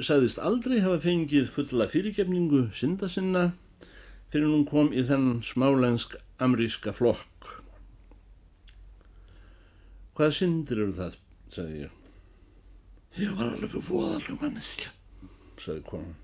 sagðist 0.00 0.40
aldrei 0.40 0.80
hafa 0.80 1.02
fengið 1.04 1.52
fulla 1.52 1.90
fyrirgefningu 1.92 2.64
synda 2.72 3.10
sinna 3.12 3.44
fyrir 4.32 4.48
hún 4.48 4.64
kom 4.66 4.88
í 4.96 5.04
þennan 5.04 5.44
smálensk 5.44 6.16
amríska 6.40 6.96
flokk. 6.96 7.52
Hvaða 10.16 10.38
syndir 10.40 10.80
eru 10.80 10.96
það, 10.96 11.20
sagði 11.52 11.84
ég. 11.84 12.02
Ég 13.20 13.38
var 13.38 13.52
alveg 13.52 13.76
voðalega 13.92 14.40
manneskja, 14.40 14.94
sagði 15.60 15.84
konan. 15.90 16.23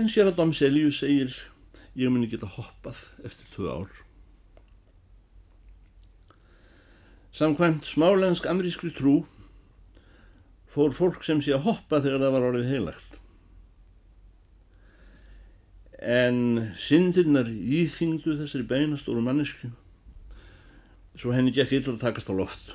En 0.00 0.08
sér 0.08 0.30
að 0.30 0.38
Dom 0.38 0.52
Selius 0.56 1.02
segir 1.02 1.34
ég 1.98 2.08
muni 2.08 2.28
geta 2.30 2.48
hoppað 2.48 3.02
eftir 3.28 3.50
tvö 3.52 3.66
ár. 3.68 3.90
Samkvæmt 7.36 7.84
smálensk 7.84 8.48
amrískri 8.48 8.94
trú 8.96 9.18
fór 10.70 10.96
fólk 10.96 11.20
sem 11.26 11.44
sé 11.44 11.52
að 11.52 11.66
hoppa 11.68 12.00
þegar 12.00 12.24
það 12.24 12.34
var 12.38 12.48
orðið 12.48 12.72
heilagt. 12.72 13.20
En 16.00 16.42
syndirnar 16.80 17.52
íþingdu 17.52 18.40
þessari 18.40 18.70
beinastóru 18.72 19.20
mannesku 19.20 19.68
svo 21.12 21.36
henni 21.36 21.52
gekk 21.52 21.76
illa 21.76 21.92
að 21.92 22.04
takast 22.06 22.32
á 22.32 22.34
loft. 22.40 22.70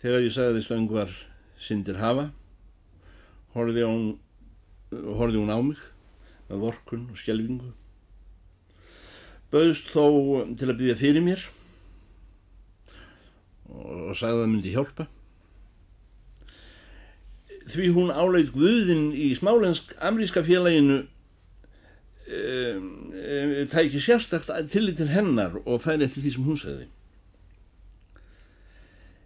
Þegar 0.00 0.24
ég 0.24 0.32
sagði 0.32 0.62
þessu 0.62 0.78
öngvar 0.80 1.18
syndir 1.60 2.00
hafa, 2.00 2.32
horfið 3.54 3.86
hún, 3.86 4.04
hún 4.92 5.52
á 5.52 5.58
mig 5.60 5.80
með 6.48 6.66
vorkun 6.66 7.08
og 7.12 7.18
skjelvingu. 7.20 7.72
Böðst 9.52 9.90
þó 9.92 10.04
til 10.56 10.70
að 10.70 10.78
byggja 10.78 11.00
fyrir 11.00 11.24
mér 11.24 11.42
og 13.72 14.14
sagði 14.16 14.32
að 14.32 14.40
það 14.42 14.50
myndi 14.52 14.72
hjálpa. 14.74 15.08
Því 17.72 17.88
hún 17.94 18.12
álaut 18.12 18.52
Guðinn 18.52 19.12
í 19.14 19.30
smálensk 19.38 19.92
amríska 20.02 20.42
félaginu 20.44 21.02
um, 22.32 22.88
um, 23.12 23.54
tæki 23.72 24.00
sérstakt 24.02 24.50
tillit 24.72 24.98
til 25.00 25.12
hennar 25.12 25.60
og 25.62 25.80
færi 25.84 26.08
eftir 26.08 26.24
því 26.24 26.34
sem 26.34 26.48
hún 26.48 26.60
segði. 26.60 26.88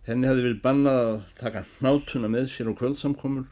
Henni 0.06 0.28
hefði 0.28 0.44
verið 0.44 0.62
bannað 0.62 1.00
að 1.04 1.14
taka 1.40 1.64
hnátuna 1.78 2.28
með 2.30 2.50
sér 2.52 2.70
á 2.70 2.78
kvöldsamkomur. 2.78 3.48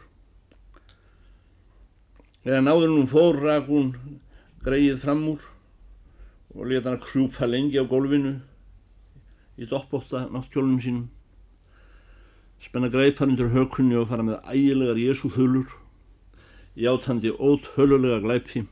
Eða 2.45 2.61
náður 2.61 2.91
hún 2.93 3.07
fór 3.09 3.39
rak 3.41 3.71
hún 3.73 3.95
greið 4.65 4.99
fram 5.01 5.23
úr 5.31 5.45
og 6.53 6.67
leta 6.69 6.91
hann 6.91 6.99
að 6.99 7.07
krjúpa 7.07 7.49
lengi 7.49 7.81
á 7.81 7.89
gólfinu 7.89 8.35
í 9.57 9.69
doppbótta 9.71 10.27
náttkjólunum 10.29 10.83
sínum. 10.85 11.07
Spenna 12.61 12.91
greipar 12.93 13.33
undir 13.33 13.49
hökunni 13.55 13.97
og 13.97 14.11
fara 14.13 14.27
með 14.29 14.45
ægilegar 14.53 15.01
Jésu 15.01 15.33
þulur 15.33 15.73
játandi 16.77 17.33
ótt 17.33 17.73
hölulega 17.79 18.21
glæpi 18.21 18.67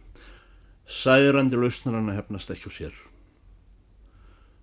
særandi 0.85 1.57
lausnar 1.57 1.97
hann 1.97 2.13
að 2.13 2.21
hefnast 2.21 2.53
ekki 2.53 2.69
á 2.69 2.73
sér. 2.77 2.95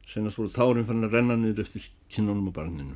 Senast 0.05 0.37
voru 0.37 0.53
tárin 0.53 0.85
fann 0.85 1.09
að 1.09 1.17
renna 1.17 1.33
niður 1.33 1.65
eftir 1.65 1.89
kinnunum 2.13 2.53
og 2.53 2.59
barninu. 2.61 2.95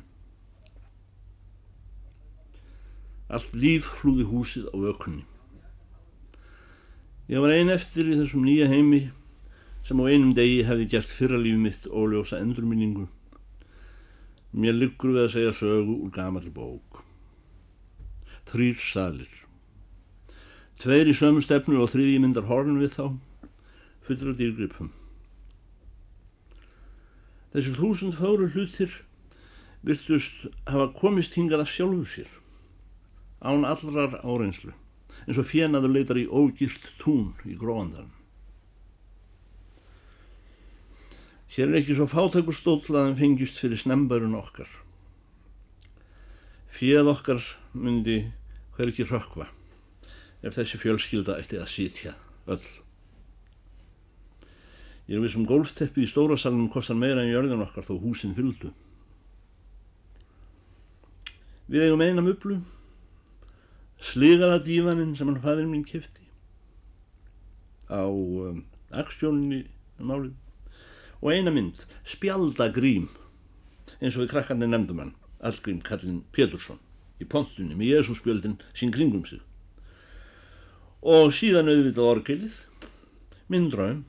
Allt 3.34 3.54
líf 3.58 3.96
flúði 3.98 4.30
húsið 4.30 4.70
á 4.70 4.78
ökunni 4.94 5.26
ég 7.28 7.40
var 7.40 7.54
ein 7.54 7.72
eftir 7.72 8.10
í 8.10 8.16
þessum 8.18 8.44
nýja 8.44 8.68
heimi 8.68 9.06
sem 9.84 10.00
á 10.00 10.04
einum 10.08 10.32
degi 10.36 10.64
hefði 10.68 10.88
gert 10.94 11.12
fyrralífi 11.12 11.60
mitt 11.60 11.86
óljósa 11.88 12.40
endurminningu. 12.40 13.06
Mér 14.54 14.76
liggur 14.78 15.12
við 15.16 15.24
að 15.26 15.32
segja 15.34 15.54
sögu 15.56 15.96
úr 16.04 16.12
gamalli 16.14 16.52
bók. 16.54 17.02
Þrýr 18.48 18.78
salir. 18.80 19.32
Tveir 20.80 21.08
í 21.10 21.14
sömu 21.16 21.42
stefnu 21.44 21.80
og 21.82 21.90
þriðji 21.92 22.20
myndar 22.22 22.46
horn 22.48 22.78
við 22.80 22.94
þá, 22.96 23.06
fullur 24.04 24.32
af 24.34 24.38
dýrgripum. 24.40 24.92
Þessir 27.54 27.76
þúsund 27.78 28.16
fáru 28.18 28.48
hlutir 28.50 28.94
virtust 29.86 30.46
hafa 30.66 30.88
komist 30.96 31.36
hingað 31.38 31.64
af 31.64 31.70
sjálfu 31.70 32.06
sér, 32.08 32.30
án 33.44 33.66
allrar 33.68 34.16
áreinslu, 34.24 34.72
eins 35.24 35.40
og 35.40 35.48
fjenaður 35.48 35.94
leitar 35.94 36.20
í 36.20 36.28
ógilt 36.28 36.86
tún 37.00 37.32
í 37.48 37.56
gróandan. 37.58 38.10
Hér 41.54 41.70
er 41.70 41.80
ekki 41.80 41.94
svo 41.94 42.08
fátækur 42.10 42.56
stóll 42.56 42.96
að 42.96 43.04
hann 43.04 43.18
fengist 43.18 43.60
fyrir 43.62 43.78
snembærun 43.78 44.34
okkar. 44.34 44.70
Fjeð 46.74 47.12
okkar 47.12 47.44
myndi 47.78 48.24
hver 48.74 48.90
ekki 48.90 49.06
rökkva 49.06 49.46
ef 50.44 50.56
þessi 50.56 50.80
fjölskylda 50.82 51.38
ætti 51.38 51.60
að 51.60 51.70
sitja 51.70 52.16
öll. 52.50 52.66
Ég 55.06 55.18
er 55.18 55.22
við 55.22 55.34
sem 55.34 55.46
gólfteppi 55.46 56.04
í 56.04 56.08
stóra 56.08 56.36
salunum 56.40 56.70
kostar 56.72 56.96
meira 56.98 57.22
en 57.22 57.30
jörðin 57.30 57.62
okkar 57.64 57.86
þó 57.86 57.98
húsin 58.00 58.34
fylgdu. 58.36 58.72
Við 61.68 61.86
eigum 61.86 62.02
eina 62.04 62.24
mublu, 62.24 62.58
sligaða 64.04 64.60
dífaninn 64.64 65.14
sem 65.16 65.30
hann 65.30 65.42
fæðir 65.42 65.68
mín 65.70 65.84
kifti 65.88 66.26
á 67.88 68.04
um, 68.04 68.64
aksjóninni 68.92 69.64
um 70.00 70.12
álið 70.12 70.34
og 71.24 71.32
eina 71.32 71.52
mynd, 71.54 71.86
spjaldagrím, 72.04 73.08
eins 73.96 74.16
og 74.18 74.26
við 74.26 74.34
krakkarnir 74.34 74.68
nefndum 74.68 75.00
hann, 75.00 75.14
allgrím 75.40 75.80
kallin 75.84 76.20
Pétursson, 76.36 76.76
í 77.16 77.24
pontunni 77.24 77.76
með 77.78 77.94
Jésússpjöldin 77.94 78.58
sín 78.76 78.92
kringum 78.92 79.24
sig 79.28 79.40
og 81.04 81.34
síðan 81.36 81.68
auðvitað 81.68 82.10
orgelið, 82.10 82.54
minn 83.52 83.68
draum. 83.72 84.04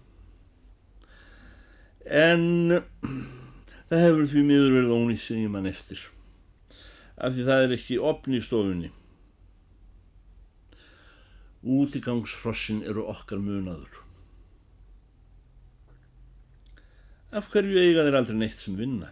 En 2.08 2.44
það 3.90 4.04
hefur 4.06 4.30
því 4.32 4.44
miður 4.48 4.76
verið 4.78 4.94
ónýtt 4.96 5.24
sem 5.26 5.42
ég 5.44 5.52
mann 5.52 5.68
eftir, 5.68 6.00
af 7.20 7.36
því 7.36 7.48
það 7.50 7.66
er 7.66 7.76
ekki 7.76 8.00
opni 8.12 8.40
í 8.40 8.46
stofunni. 8.46 8.92
Útigangshrossin 11.66 12.84
eru 12.86 13.08
okkar 13.10 13.42
munaður. 13.42 14.02
Af 17.36 17.50
hverju 17.52 17.80
eiga 17.82 18.06
þeir 18.06 18.18
aldrei 18.20 18.38
neitt 18.38 18.62
sem 18.62 18.78
vinna? 18.80 19.10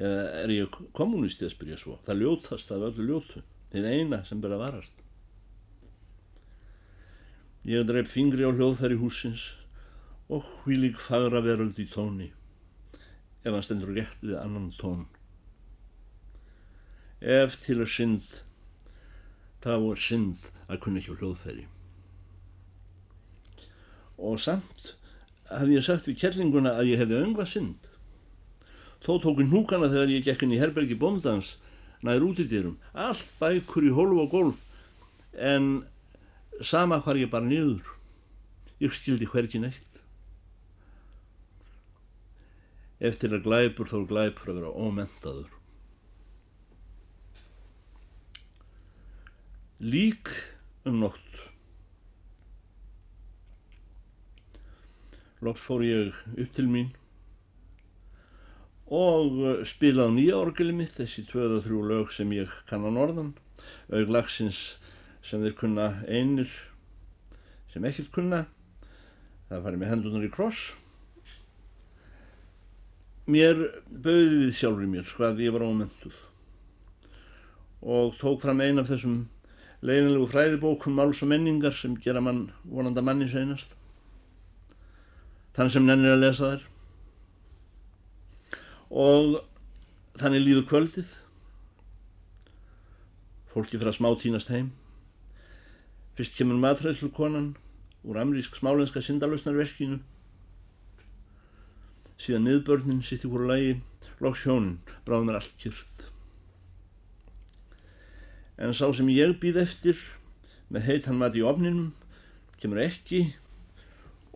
Eða 0.00 0.26
er 0.42 0.52
ég 0.54 0.80
kommunist 0.96 1.40
í 1.40 1.48
að 1.48 1.54
spyrja 1.54 1.78
svo? 1.80 1.96
Það 2.06 2.20
ljótast 2.22 2.74
af 2.74 2.84
öllu 2.90 3.06
ljótu, 3.08 3.44
þeir 3.72 3.88
eina 3.94 4.20
sem 4.28 4.42
ber 4.42 4.54
að 4.56 4.64
varast. 4.66 5.06
Ég 7.68 7.88
dreif 7.88 8.12
fingri 8.12 8.44
á 8.44 8.52
hljóðfæri 8.52 9.00
húsins 9.00 9.50
og 10.30 10.46
hvílig 10.62 11.00
fagra 11.00 11.42
veröld 11.44 11.80
í 11.80 11.88
tóni 11.90 12.30
ef 13.44 13.54
hann 13.54 13.64
stendur 13.64 13.94
rétt 13.96 14.22
við 14.22 14.36
annan 14.36 14.68
tón. 14.76 15.06
Ef 17.20 17.56
til 17.64 17.78
að 17.80 17.92
synd, 17.94 18.26
það 19.64 19.84
var 19.86 20.02
synd 20.06 20.46
að 20.68 20.80
kunna 20.84 21.02
ekki 21.02 21.14
á 21.14 21.18
hljóðfæri. 21.20 21.66
Og 24.20 24.40
samt 24.40 24.94
hafði 25.50 25.78
ég 25.78 25.86
sagt 25.86 26.08
við 26.08 26.20
kellinguna 26.22 26.76
að 26.78 26.92
ég 26.92 27.02
hefði 27.02 27.20
öngvað 27.24 27.52
synd. 27.54 27.86
Þó 29.00 29.12
tók 29.22 29.40
hún 29.40 29.52
húkana 29.52 29.88
þegar 29.92 30.12
ég 30.12 30.26
gekk 30.26 30.44
inn 30.44 30.56
í 30.56 30.60
herbergi 30.60 30.98
bóndans 31.00 31.54
næður 32.04 32.26
út 32.30 32.42
í 32.42 32.48
dyrum, 32.48 32.76
allt 32.96 33.28
bækur 33.40 33.86
í 33.88 33.94
hólf 33.96 34.20
og 34.24 34.30
golf 34.32 34.60
en 35.36 35.70
sama 36.64 37.00
hvar 37.04 37.18
ég 37.20 37.30
bara 37.32 37.46
niður 37.46 37.84
ég 38.80 38.92
skildi 38.96 39.28
hverki 39.28 39.60
neitt 39.60 40.00
eftir 43.00 43.32
að 43.36 43.44
glæpur 43.46 43.88
þó 43.88 44.02
glæpur 44.08 44.52
að 44.52 44.60
vera 44.60 44.72
ómentaður 44.76 45.59
lík 49.80 50.28
um 50.84 51.00
nótt. 51.00 51.44
Loks 55.40 55.62
fór 55.64 55.84
ég 55.86 56.16
upp 56.36 56.52
til 56.56 56.68
mín 56.68 56.90
og 58.90 59.62
spilaði 59.70 60.16
nýja 60.16 60.40
orgeli 60.40 60.74
mitt 60.74 60.96
þessi 60.98 61.22
tvöða 61.28 61.62
þrjú 61.64 61.80
lög 61.86 62.12
sem 62.12 62.32
ég 62.34 62.50
kann 62.68 62.84
á 62.84 62.90
norðan 62.90 63.30
auglagsins 63.94 64.76
sem 65.24 65.40
þeir 65.44 65.56
kunna 65.56 65.86
einir 66.10 66.50
sem 67.70 67.84
ekkert 67.86 68.10
kunna. 68.12 68.44
Það 69.48 69.64
farið 69.64 69.80
með 69.82 69.92
hendunar 69.94 70.26
í 70.26 70.30
kross. 70.34 70.74
Mér 73.30 73.60
bauði 73.88 74.44
við 74.44 74.56
sjálfur 74.58 74.84
í 74.84 74.90
mér 74.90 75.12
hvað 75.14 75.44
ég 75.44 75.54
var 75.54 75.64
ómentuð 75.70 76.16
og 77.80 78.16
tók 78.20 78.42
fram 78.42 78.60
einn 78.60 78.82
af 78.82 78.90
þessum 78.90 79.22
leiðinlegu 79.80 80.26
fræðibókum 80.28 80.98
máls 80.98 81.22
og 81.24 81.30
menningar 81.30 81.72
sem 81.76 81.94
gera 82.04 82.20
mann 82.20 82.50
vonanda 82.64 83.02
manni 83.04 83.28
seinast. 83.30 83.76
Þann 85.56 85.72
sem 85.72 85.86
nennir 85.86 86.14
að 86.14 86.22
lesa 86.24 86.50
þær. 86.50 86.66
Og 88.90 89.40
þannig 90.20 90.44
líður 90.44 90.68
kvöldið. 90.68 91.14
Fólki 93.50 93.78
fyrir 93.78 93.90
að 93.90 93.98
smá 93.98 94.10
tínast 94.20 94.52
heim. 94.52 94.70
Fyrst 96.18 96.36
kemur 96.36 96.60
matræðslukonan 96.60 97.54
úr 98.04 98.20
amrísk 98.20 98.56
smálenska 98.60 99.02
syndalösnarverkinu. 99.04 100.00
Síðan 102.20 102.44
miðbörnin 102.44 103.00
sitt 103.04 103.24
í 103.24 103.30
hverju 103.32 103.48
lægi, 103.48 103.74
loks 104.20 104.44
hjónin, 104.44 104.76
bráð 105.06 105.24
mér 105.24 105.40
allt 105.40 105.56
kyrð. 105.62 105.99
En 108.60 108.74
sá 108.76 108.90
sem 108.92 109.08
ég 109.08 109.38
býð 109.40 109.62
eftir 109.62 110.00
með 110.68 110.84
heitan 110.90 111.16
mat 111.16 111.36
í 111.38 111.44
ofninum 111.46 111.94
kemur 112.60 112.82
ekki 112.84 113.22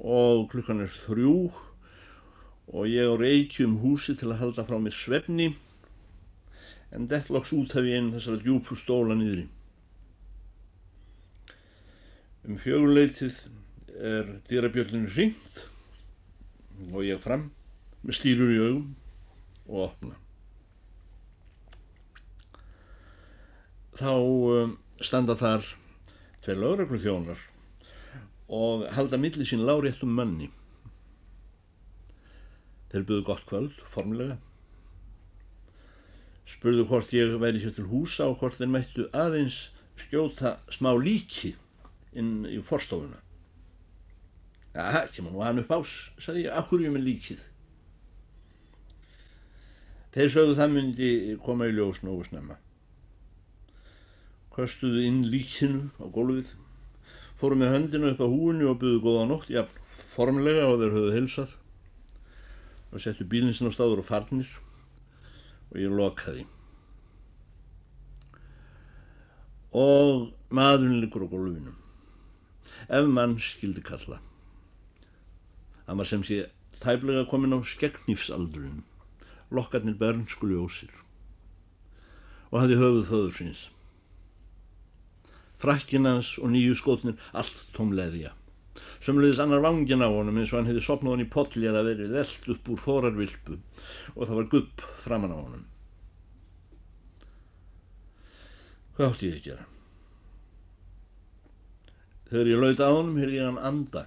og 0.00 0.46
klukkan 0.52 0.80
er 0.80 0.94
þrjú 1.04 1.34
og 2.72 2.88
ég 2.88 3.04
á 3.04 3.14
reykjum 3.20 3.76
húsi 3.82 4.16
til 4.16 4.30
að 4.32 4.40
halda 4.40 4.64
frá 4.64 4.78
mér 4.80 4.96
svefni 4.96 5.50
en 6.94 7.04
dett 7.10 7.28
loks 7.28 7.52
út 7.52 7.76
af 7.76 7.84
ég 7.84 7.98
einn 7.98 8.12
þessara 8.14 8.40
djúpu 8.40 8.78
stóla 8.78 9.16
niðri. 9.18 9.44
Um 12.48 12.56
fjöguleitið 12.60 13.38
er 14.00 14.34
dýrabjöllinu 14.48 15.12
hringt 15.12 15.64
og 16.92 17.04
ég 17.04 17.20
fram 17.20 17.50
með 18.00 18.22
stýrur 18.22 18.56
í 18.56 18.60
augum 18.64 18.92
og 19.68 19.88
opna. 19.90 20.23
Þá 23.94 24.10
um, 24.18 24.76
standa 24.98 25.36
þar 25.38 25.66
tveir 26.42 26.58
lögreglu 26.58 26.98
þjónar 27.02 27.42
og 28.54 28.88
halda 28.96 29.18
milli 29.20 29.46
sín 29.46 29.64
láréttum 29.64 30.10
manni. 30.14 30.50
Þeir 32.90 33.06
buðu 33.08 33.24
gott 33.26 33.46
kvöld, 33.48 33.78
formulega. 33.90 34.36
Spurðu 36.46 36.84
hvort 36.90 37.14
ég 37.16 37.36
væri 37.40 37.62
hér 37.62 37.72
til 37.74 37.86
húsa 37.90 38.28
og 38.28 38.38
hvort 38.42 38.58
þeir 38.58 38.72
mættu 38.74 39.06
aðeins 39.16 39.68
skjóta 39.98 40.58
smá 40.74 40.92
líki 40.98 41.54
inn 42.14 42.44
í 42.50 42.60
forstofuna. 42.62 43.18
Það 44.74 45.10
kemur 45.14 45.34
nú 45.34 45.42
hann 45.46 45.62
upp 45.62 45.72
ás, 45.74 45.90
sagði 46.18 46.48
ég, 46.48 46.54
akkur 46.54 46.82
ég 46.82 46.94
með 46.94 47.06
líkið. 47.08 47.42
Þeir 50.14 50.30
sögðu 50.34 50.58
það 50.58 50.74
myndi 50.74 51.10
koma 51.42 51.70
í 51.70 51.74
ljós 51.74 52.02
nógu 52.06 52.26
snemma. 52.26 52.58
Köstuðu 54.54 55.02
inn 55.02 55.24
líkinu 55.26 55.88
á 55.98 56.06
gólfið 56.14 56.54
fóru 57.38 57.58
með 57.58 57.72
höndina 57.74 58.12
upp 58.14 58.22
á 58.22 58.28
húinu 58.30 58.70
og 58.70 58.78
buðu 58.80 59.00
góða 59.02 59.24
nótt, 59.28 59.50
já, 59.50 59.66
formlega 60.14 60.68
og 60.70 60.78
þeir 60.80 60.94
höfðu 60.94 61.14
hilsað 61.16 61.56
og 62.94 63.02
settu 63.02 63.26
bílinsinn 63.26 63.68
á 63.68 63.74
staður 63.74 64.04
og 64.04 64.06
farnir 64.06 64.50
og 65.72 65.80
ég 65.82 65.90
lokaði. 65.90 66.46
Og 69.74 70.30
maðurinn 70.54 71.02
liggur 71.02 71.26
á 71.26 71.28
gólfinum. 71.28 71.74
Ef 72.86 73.10
mann 73.10 73.34
skildi 73.42 73.82
kalla. 73.82 74.20
Hann 75.88 75.98
var 75.98 76.06
sem 76.06 76.22
sé 76.22 76.44
tæplega 76.78 77.26
komin 77.26 77.56
á 77.56 77.58
skeggnýfsaldurinn, 77.58 78.84
lokkarnir 79.50 79.98
bernskuli 79.98 80.56
ósir 80.58 80.94
og 82.54 82.60
hafði 82.62 82.78
höfuð 82.78 83.08
þöður 83.10 83.38
síns. 83.40 83.62
Frakkinans 85.64 86.36
og 86.42 86.52
nýju 86.52 86.76
skótnir 86.78 87.20
allt 87.32 87.62
tómleðja. 87.76 88.34
Sömluðis 89.04 89.40
annar 89.42 89.62
vangin 89.64 90.04
á 90.04 90.08
honum 90.08 90.38
eins 90.40 90.52
og 90.52 90.60
hann 90.60 90.68
hefði 90.70 90.82
sopnað 90.84 91.16
hann 91.16 91.24
í 91.24 91.30
potli 91.32 91.68
eða 91.68 91.84
verið 91.86 92.16
veld 92.16 92.50
upp 92.54 92.72
úr 92.72 92.80
forarvilpu 92.80 93.56
og 94.14 94.22
það 94.22 94.36
var 94.38 94.50
gupp 94.54 94.84
framann 95.00 95.34
á 95.36 95.38
honum. 95.40 95.64
Hvað 98.94 99.10
átti 99.10 99.28
ég 99.28 99.38
að 99.38 99.46
gera? 99.48 99.68
Þegar 102.30 102.50
ég 102.50 102.62
laut 102.62 102.82
á 102.82 102.88
honum 102.88 103.20
heyrði 103.20 103.40
ég 103.40 103.48
hann 103.48 103.62
anda. 103.70 104.04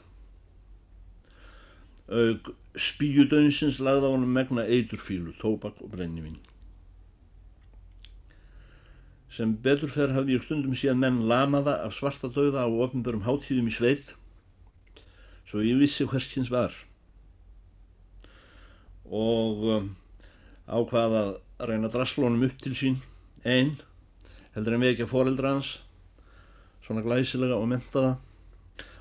Aug 2.08 2.54
spíudaunsins 2.78 3.82
lagði 3.84 4.08
á 4.08 4.14
honum 4.14 4.34
megna 4.34 4.64
eiturfílu, 4.64 5.34
tóbak 5.42 5.82
og 5.84 5.92
brennivinn. 5.94 6.40
Sem 9.38 9.52
betur 9.62 9.92
fer 9.94 10.10
hafði 10.16 10.34
ég 10.34 10.46
stundum 10.48 10.74
síðan 10.74 11.04
menn 11.04 11.18
lamaða 11.30 11.76
af 11.86 11.92
svarta 11.94 12.26
dauða 12.34 12.64
á 12.66 12.70
ofnbörum 12.74 13.22
hátíðum 13.28 13.68
í 13.70 13.74
sveit 13.76 14.16
svo 15.46 15.62
ég 15.62 15.78
vissi 15.78 16.08
hverskins 16.10 16.50
var. 16.50 16.74
Og 19.06 19.62
um, 19.76 19.92
ákvaða 20.66 21.22
að 21.62 21.70
reyna 21.70 21.92
drasslónum 21.94 22.48
upp 22.50 22.58
til 22.66 22.74
sín 22.82 22.98
einn 23.46 23.76
heldur 24.58 24.80
en 24.80 24.88
vekja 24.88 25.08
foreldra 25.14 25.54
hans 25.54 25.76
svona 26.82 27.06
glæsilega 27.06 27.62
og 27.62 27.70
mentaða 27.70 28.18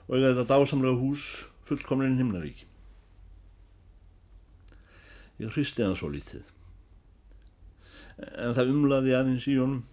og 0.04 0.18
eiga 0.18 0.34
þetta 0.34 0.48
dásamlega 0.52 1.00
hús 1.00 1.26
fullkomlein 1.64 2.20
himnaríki. 2.20 2.68
Ég 5.40 5.48
hristi 5.56 5.80
hann 5.80 5.96
svo 5.96 6.12
lítið 6.12 6.44
en 8.36 8.52
það 8.52 8.76
umlaði 8.76 9.16
aðeins 9.16 9.48
í 9.48 9.56
honum 9.64 9.84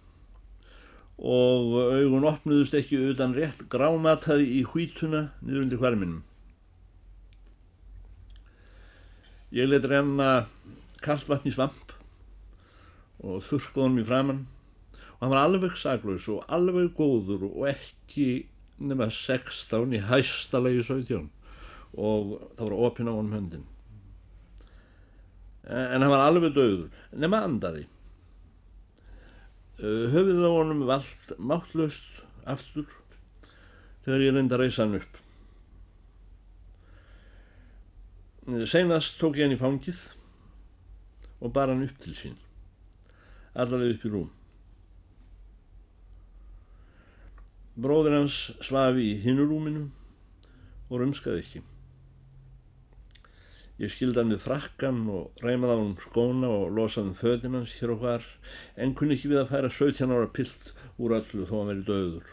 og 1.18 1.74
augun 1.94 2.26
opnuðust 2.26 2.74
ekki 2.74 2.98
utan 3.12 3.34
rétt 3.36 3.66
grámataði 3.70 4.48
í 4.58 4.62
hvítuna 4.66 5.28
niður 5.40 5.62
undir 5.62 5.82
hverminum. 5.82 6.22
Ég 9.54 9.70
let 9.70 9.86
renna 9.86 10.48
kallvatn 11.04 11.46
í 11.46 11.54
svamp 11.54 11.94
og 13.22 13.44
þurrkði 13.46 13.84
honum 13.84 14.02
í 14.02 14.08
framann 14.08 14.42
og 15.14 15.22
hann 15.22 15.32
var 15.32 15.44
alveg 15.44 15.76
saglaus 15.78 16.26
og 16.32 16.42
alveg 16.52 16.90
góður 16.98 17.46
og 17.52 17.68
ekki 17.70 18.26
nema 18.82 19.06
16 19.06 19.94
í 19.94 20.02
hæstalegi 20.08 20.82
17 20.82 21.30
og 21.94 22.34
það 22.58 22.64
var 22.66 22.76
opin 22.88 23.08
á 23.08 23.14
honum 23.14 23.36
höndin. 23.36 23.66
En 25.70 26.02
hann 26.02 26.10
var 26.10 26.26
alveg 26.26 26.56
döður 26.58 26.90
nema 27.14 27.44
andaði 27.46 27.86
höfðið 29.80 30.44
á 30.46 30.50
honum 30.54 30.84
vald 30.86 31.34
máttlöst 31.38 32.22
aftur 32.46 32.86
þegar 34.04 34.22
ég 34.22 34.36
reyndi 34.36 34.54
að 34.54 34.62
reysa 34.62 34.84
hann 34.84 34.98
upp. 35.00 35.20
Seinast 38.70 39.18
tók 39.18 39.38
ég 39.40 39.48
hann 39.48 39.56
í 39.56 39.60
fangið 39.60 40.00
og 41.40 41.52
bar 41.56 41.72
hann 41.72 41.84
upp 41.86 41.98
til 42.00 42.14
sín, 42.16 42.38
allaveg 43.56 43.96
upp 43.96 44.06
í 44.06 44.14
rúm. 44.14 44.32
Bróður 47.74 48.20
hans 48.20 48.38
svafi 48.62 49.08
í 49.10 49.20
hinurúminu 49.24 49.88
og 50.86 51.00
rumskaði 51.00 51.42
ekki. 51.42 51.64
Ég 53.82 53.90
skildi 53.90 54.20
hann 54.20 54.30
við 54.30 54.44
frakkan 54.44 55.00
og 55.10 55.40
reymaði 55.42 55.74
á 55.74 55.78
hann 55.80 55.96
skóna 55.98 56.50
og 56.60 56.68
losaði 56.76 57.10
um 57.10 57.16
föðin 57.18 57.56
hans 57.58 57.72
hér 57.80 57.92
og 57.96 58.04
hvar 58.04 58.28
en 58.78 58.94
kunni 58.94 59.16
ekki 59.16 59.32
við 59.32 59.40
að 59.40 59.50
færa 59.50 59.70
17 59.78 60.14
ára 60.14 60.28
pilt 60.36 60.70
úr 60.94 61.16
öllu 61.16 61.48
þó 61.48 61.54
að 61.56 61.58
hann 61.58 61.72
veri 61.72 61.88
döður. 61.88 62.28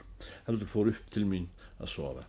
Heldur 0.46 0.70
fór 0.70 0.92
upp 0.94 1.10
til 1.16 1.26
mín 1.32 1.48
að 1.80 1.90
sofa. 1.96 2.28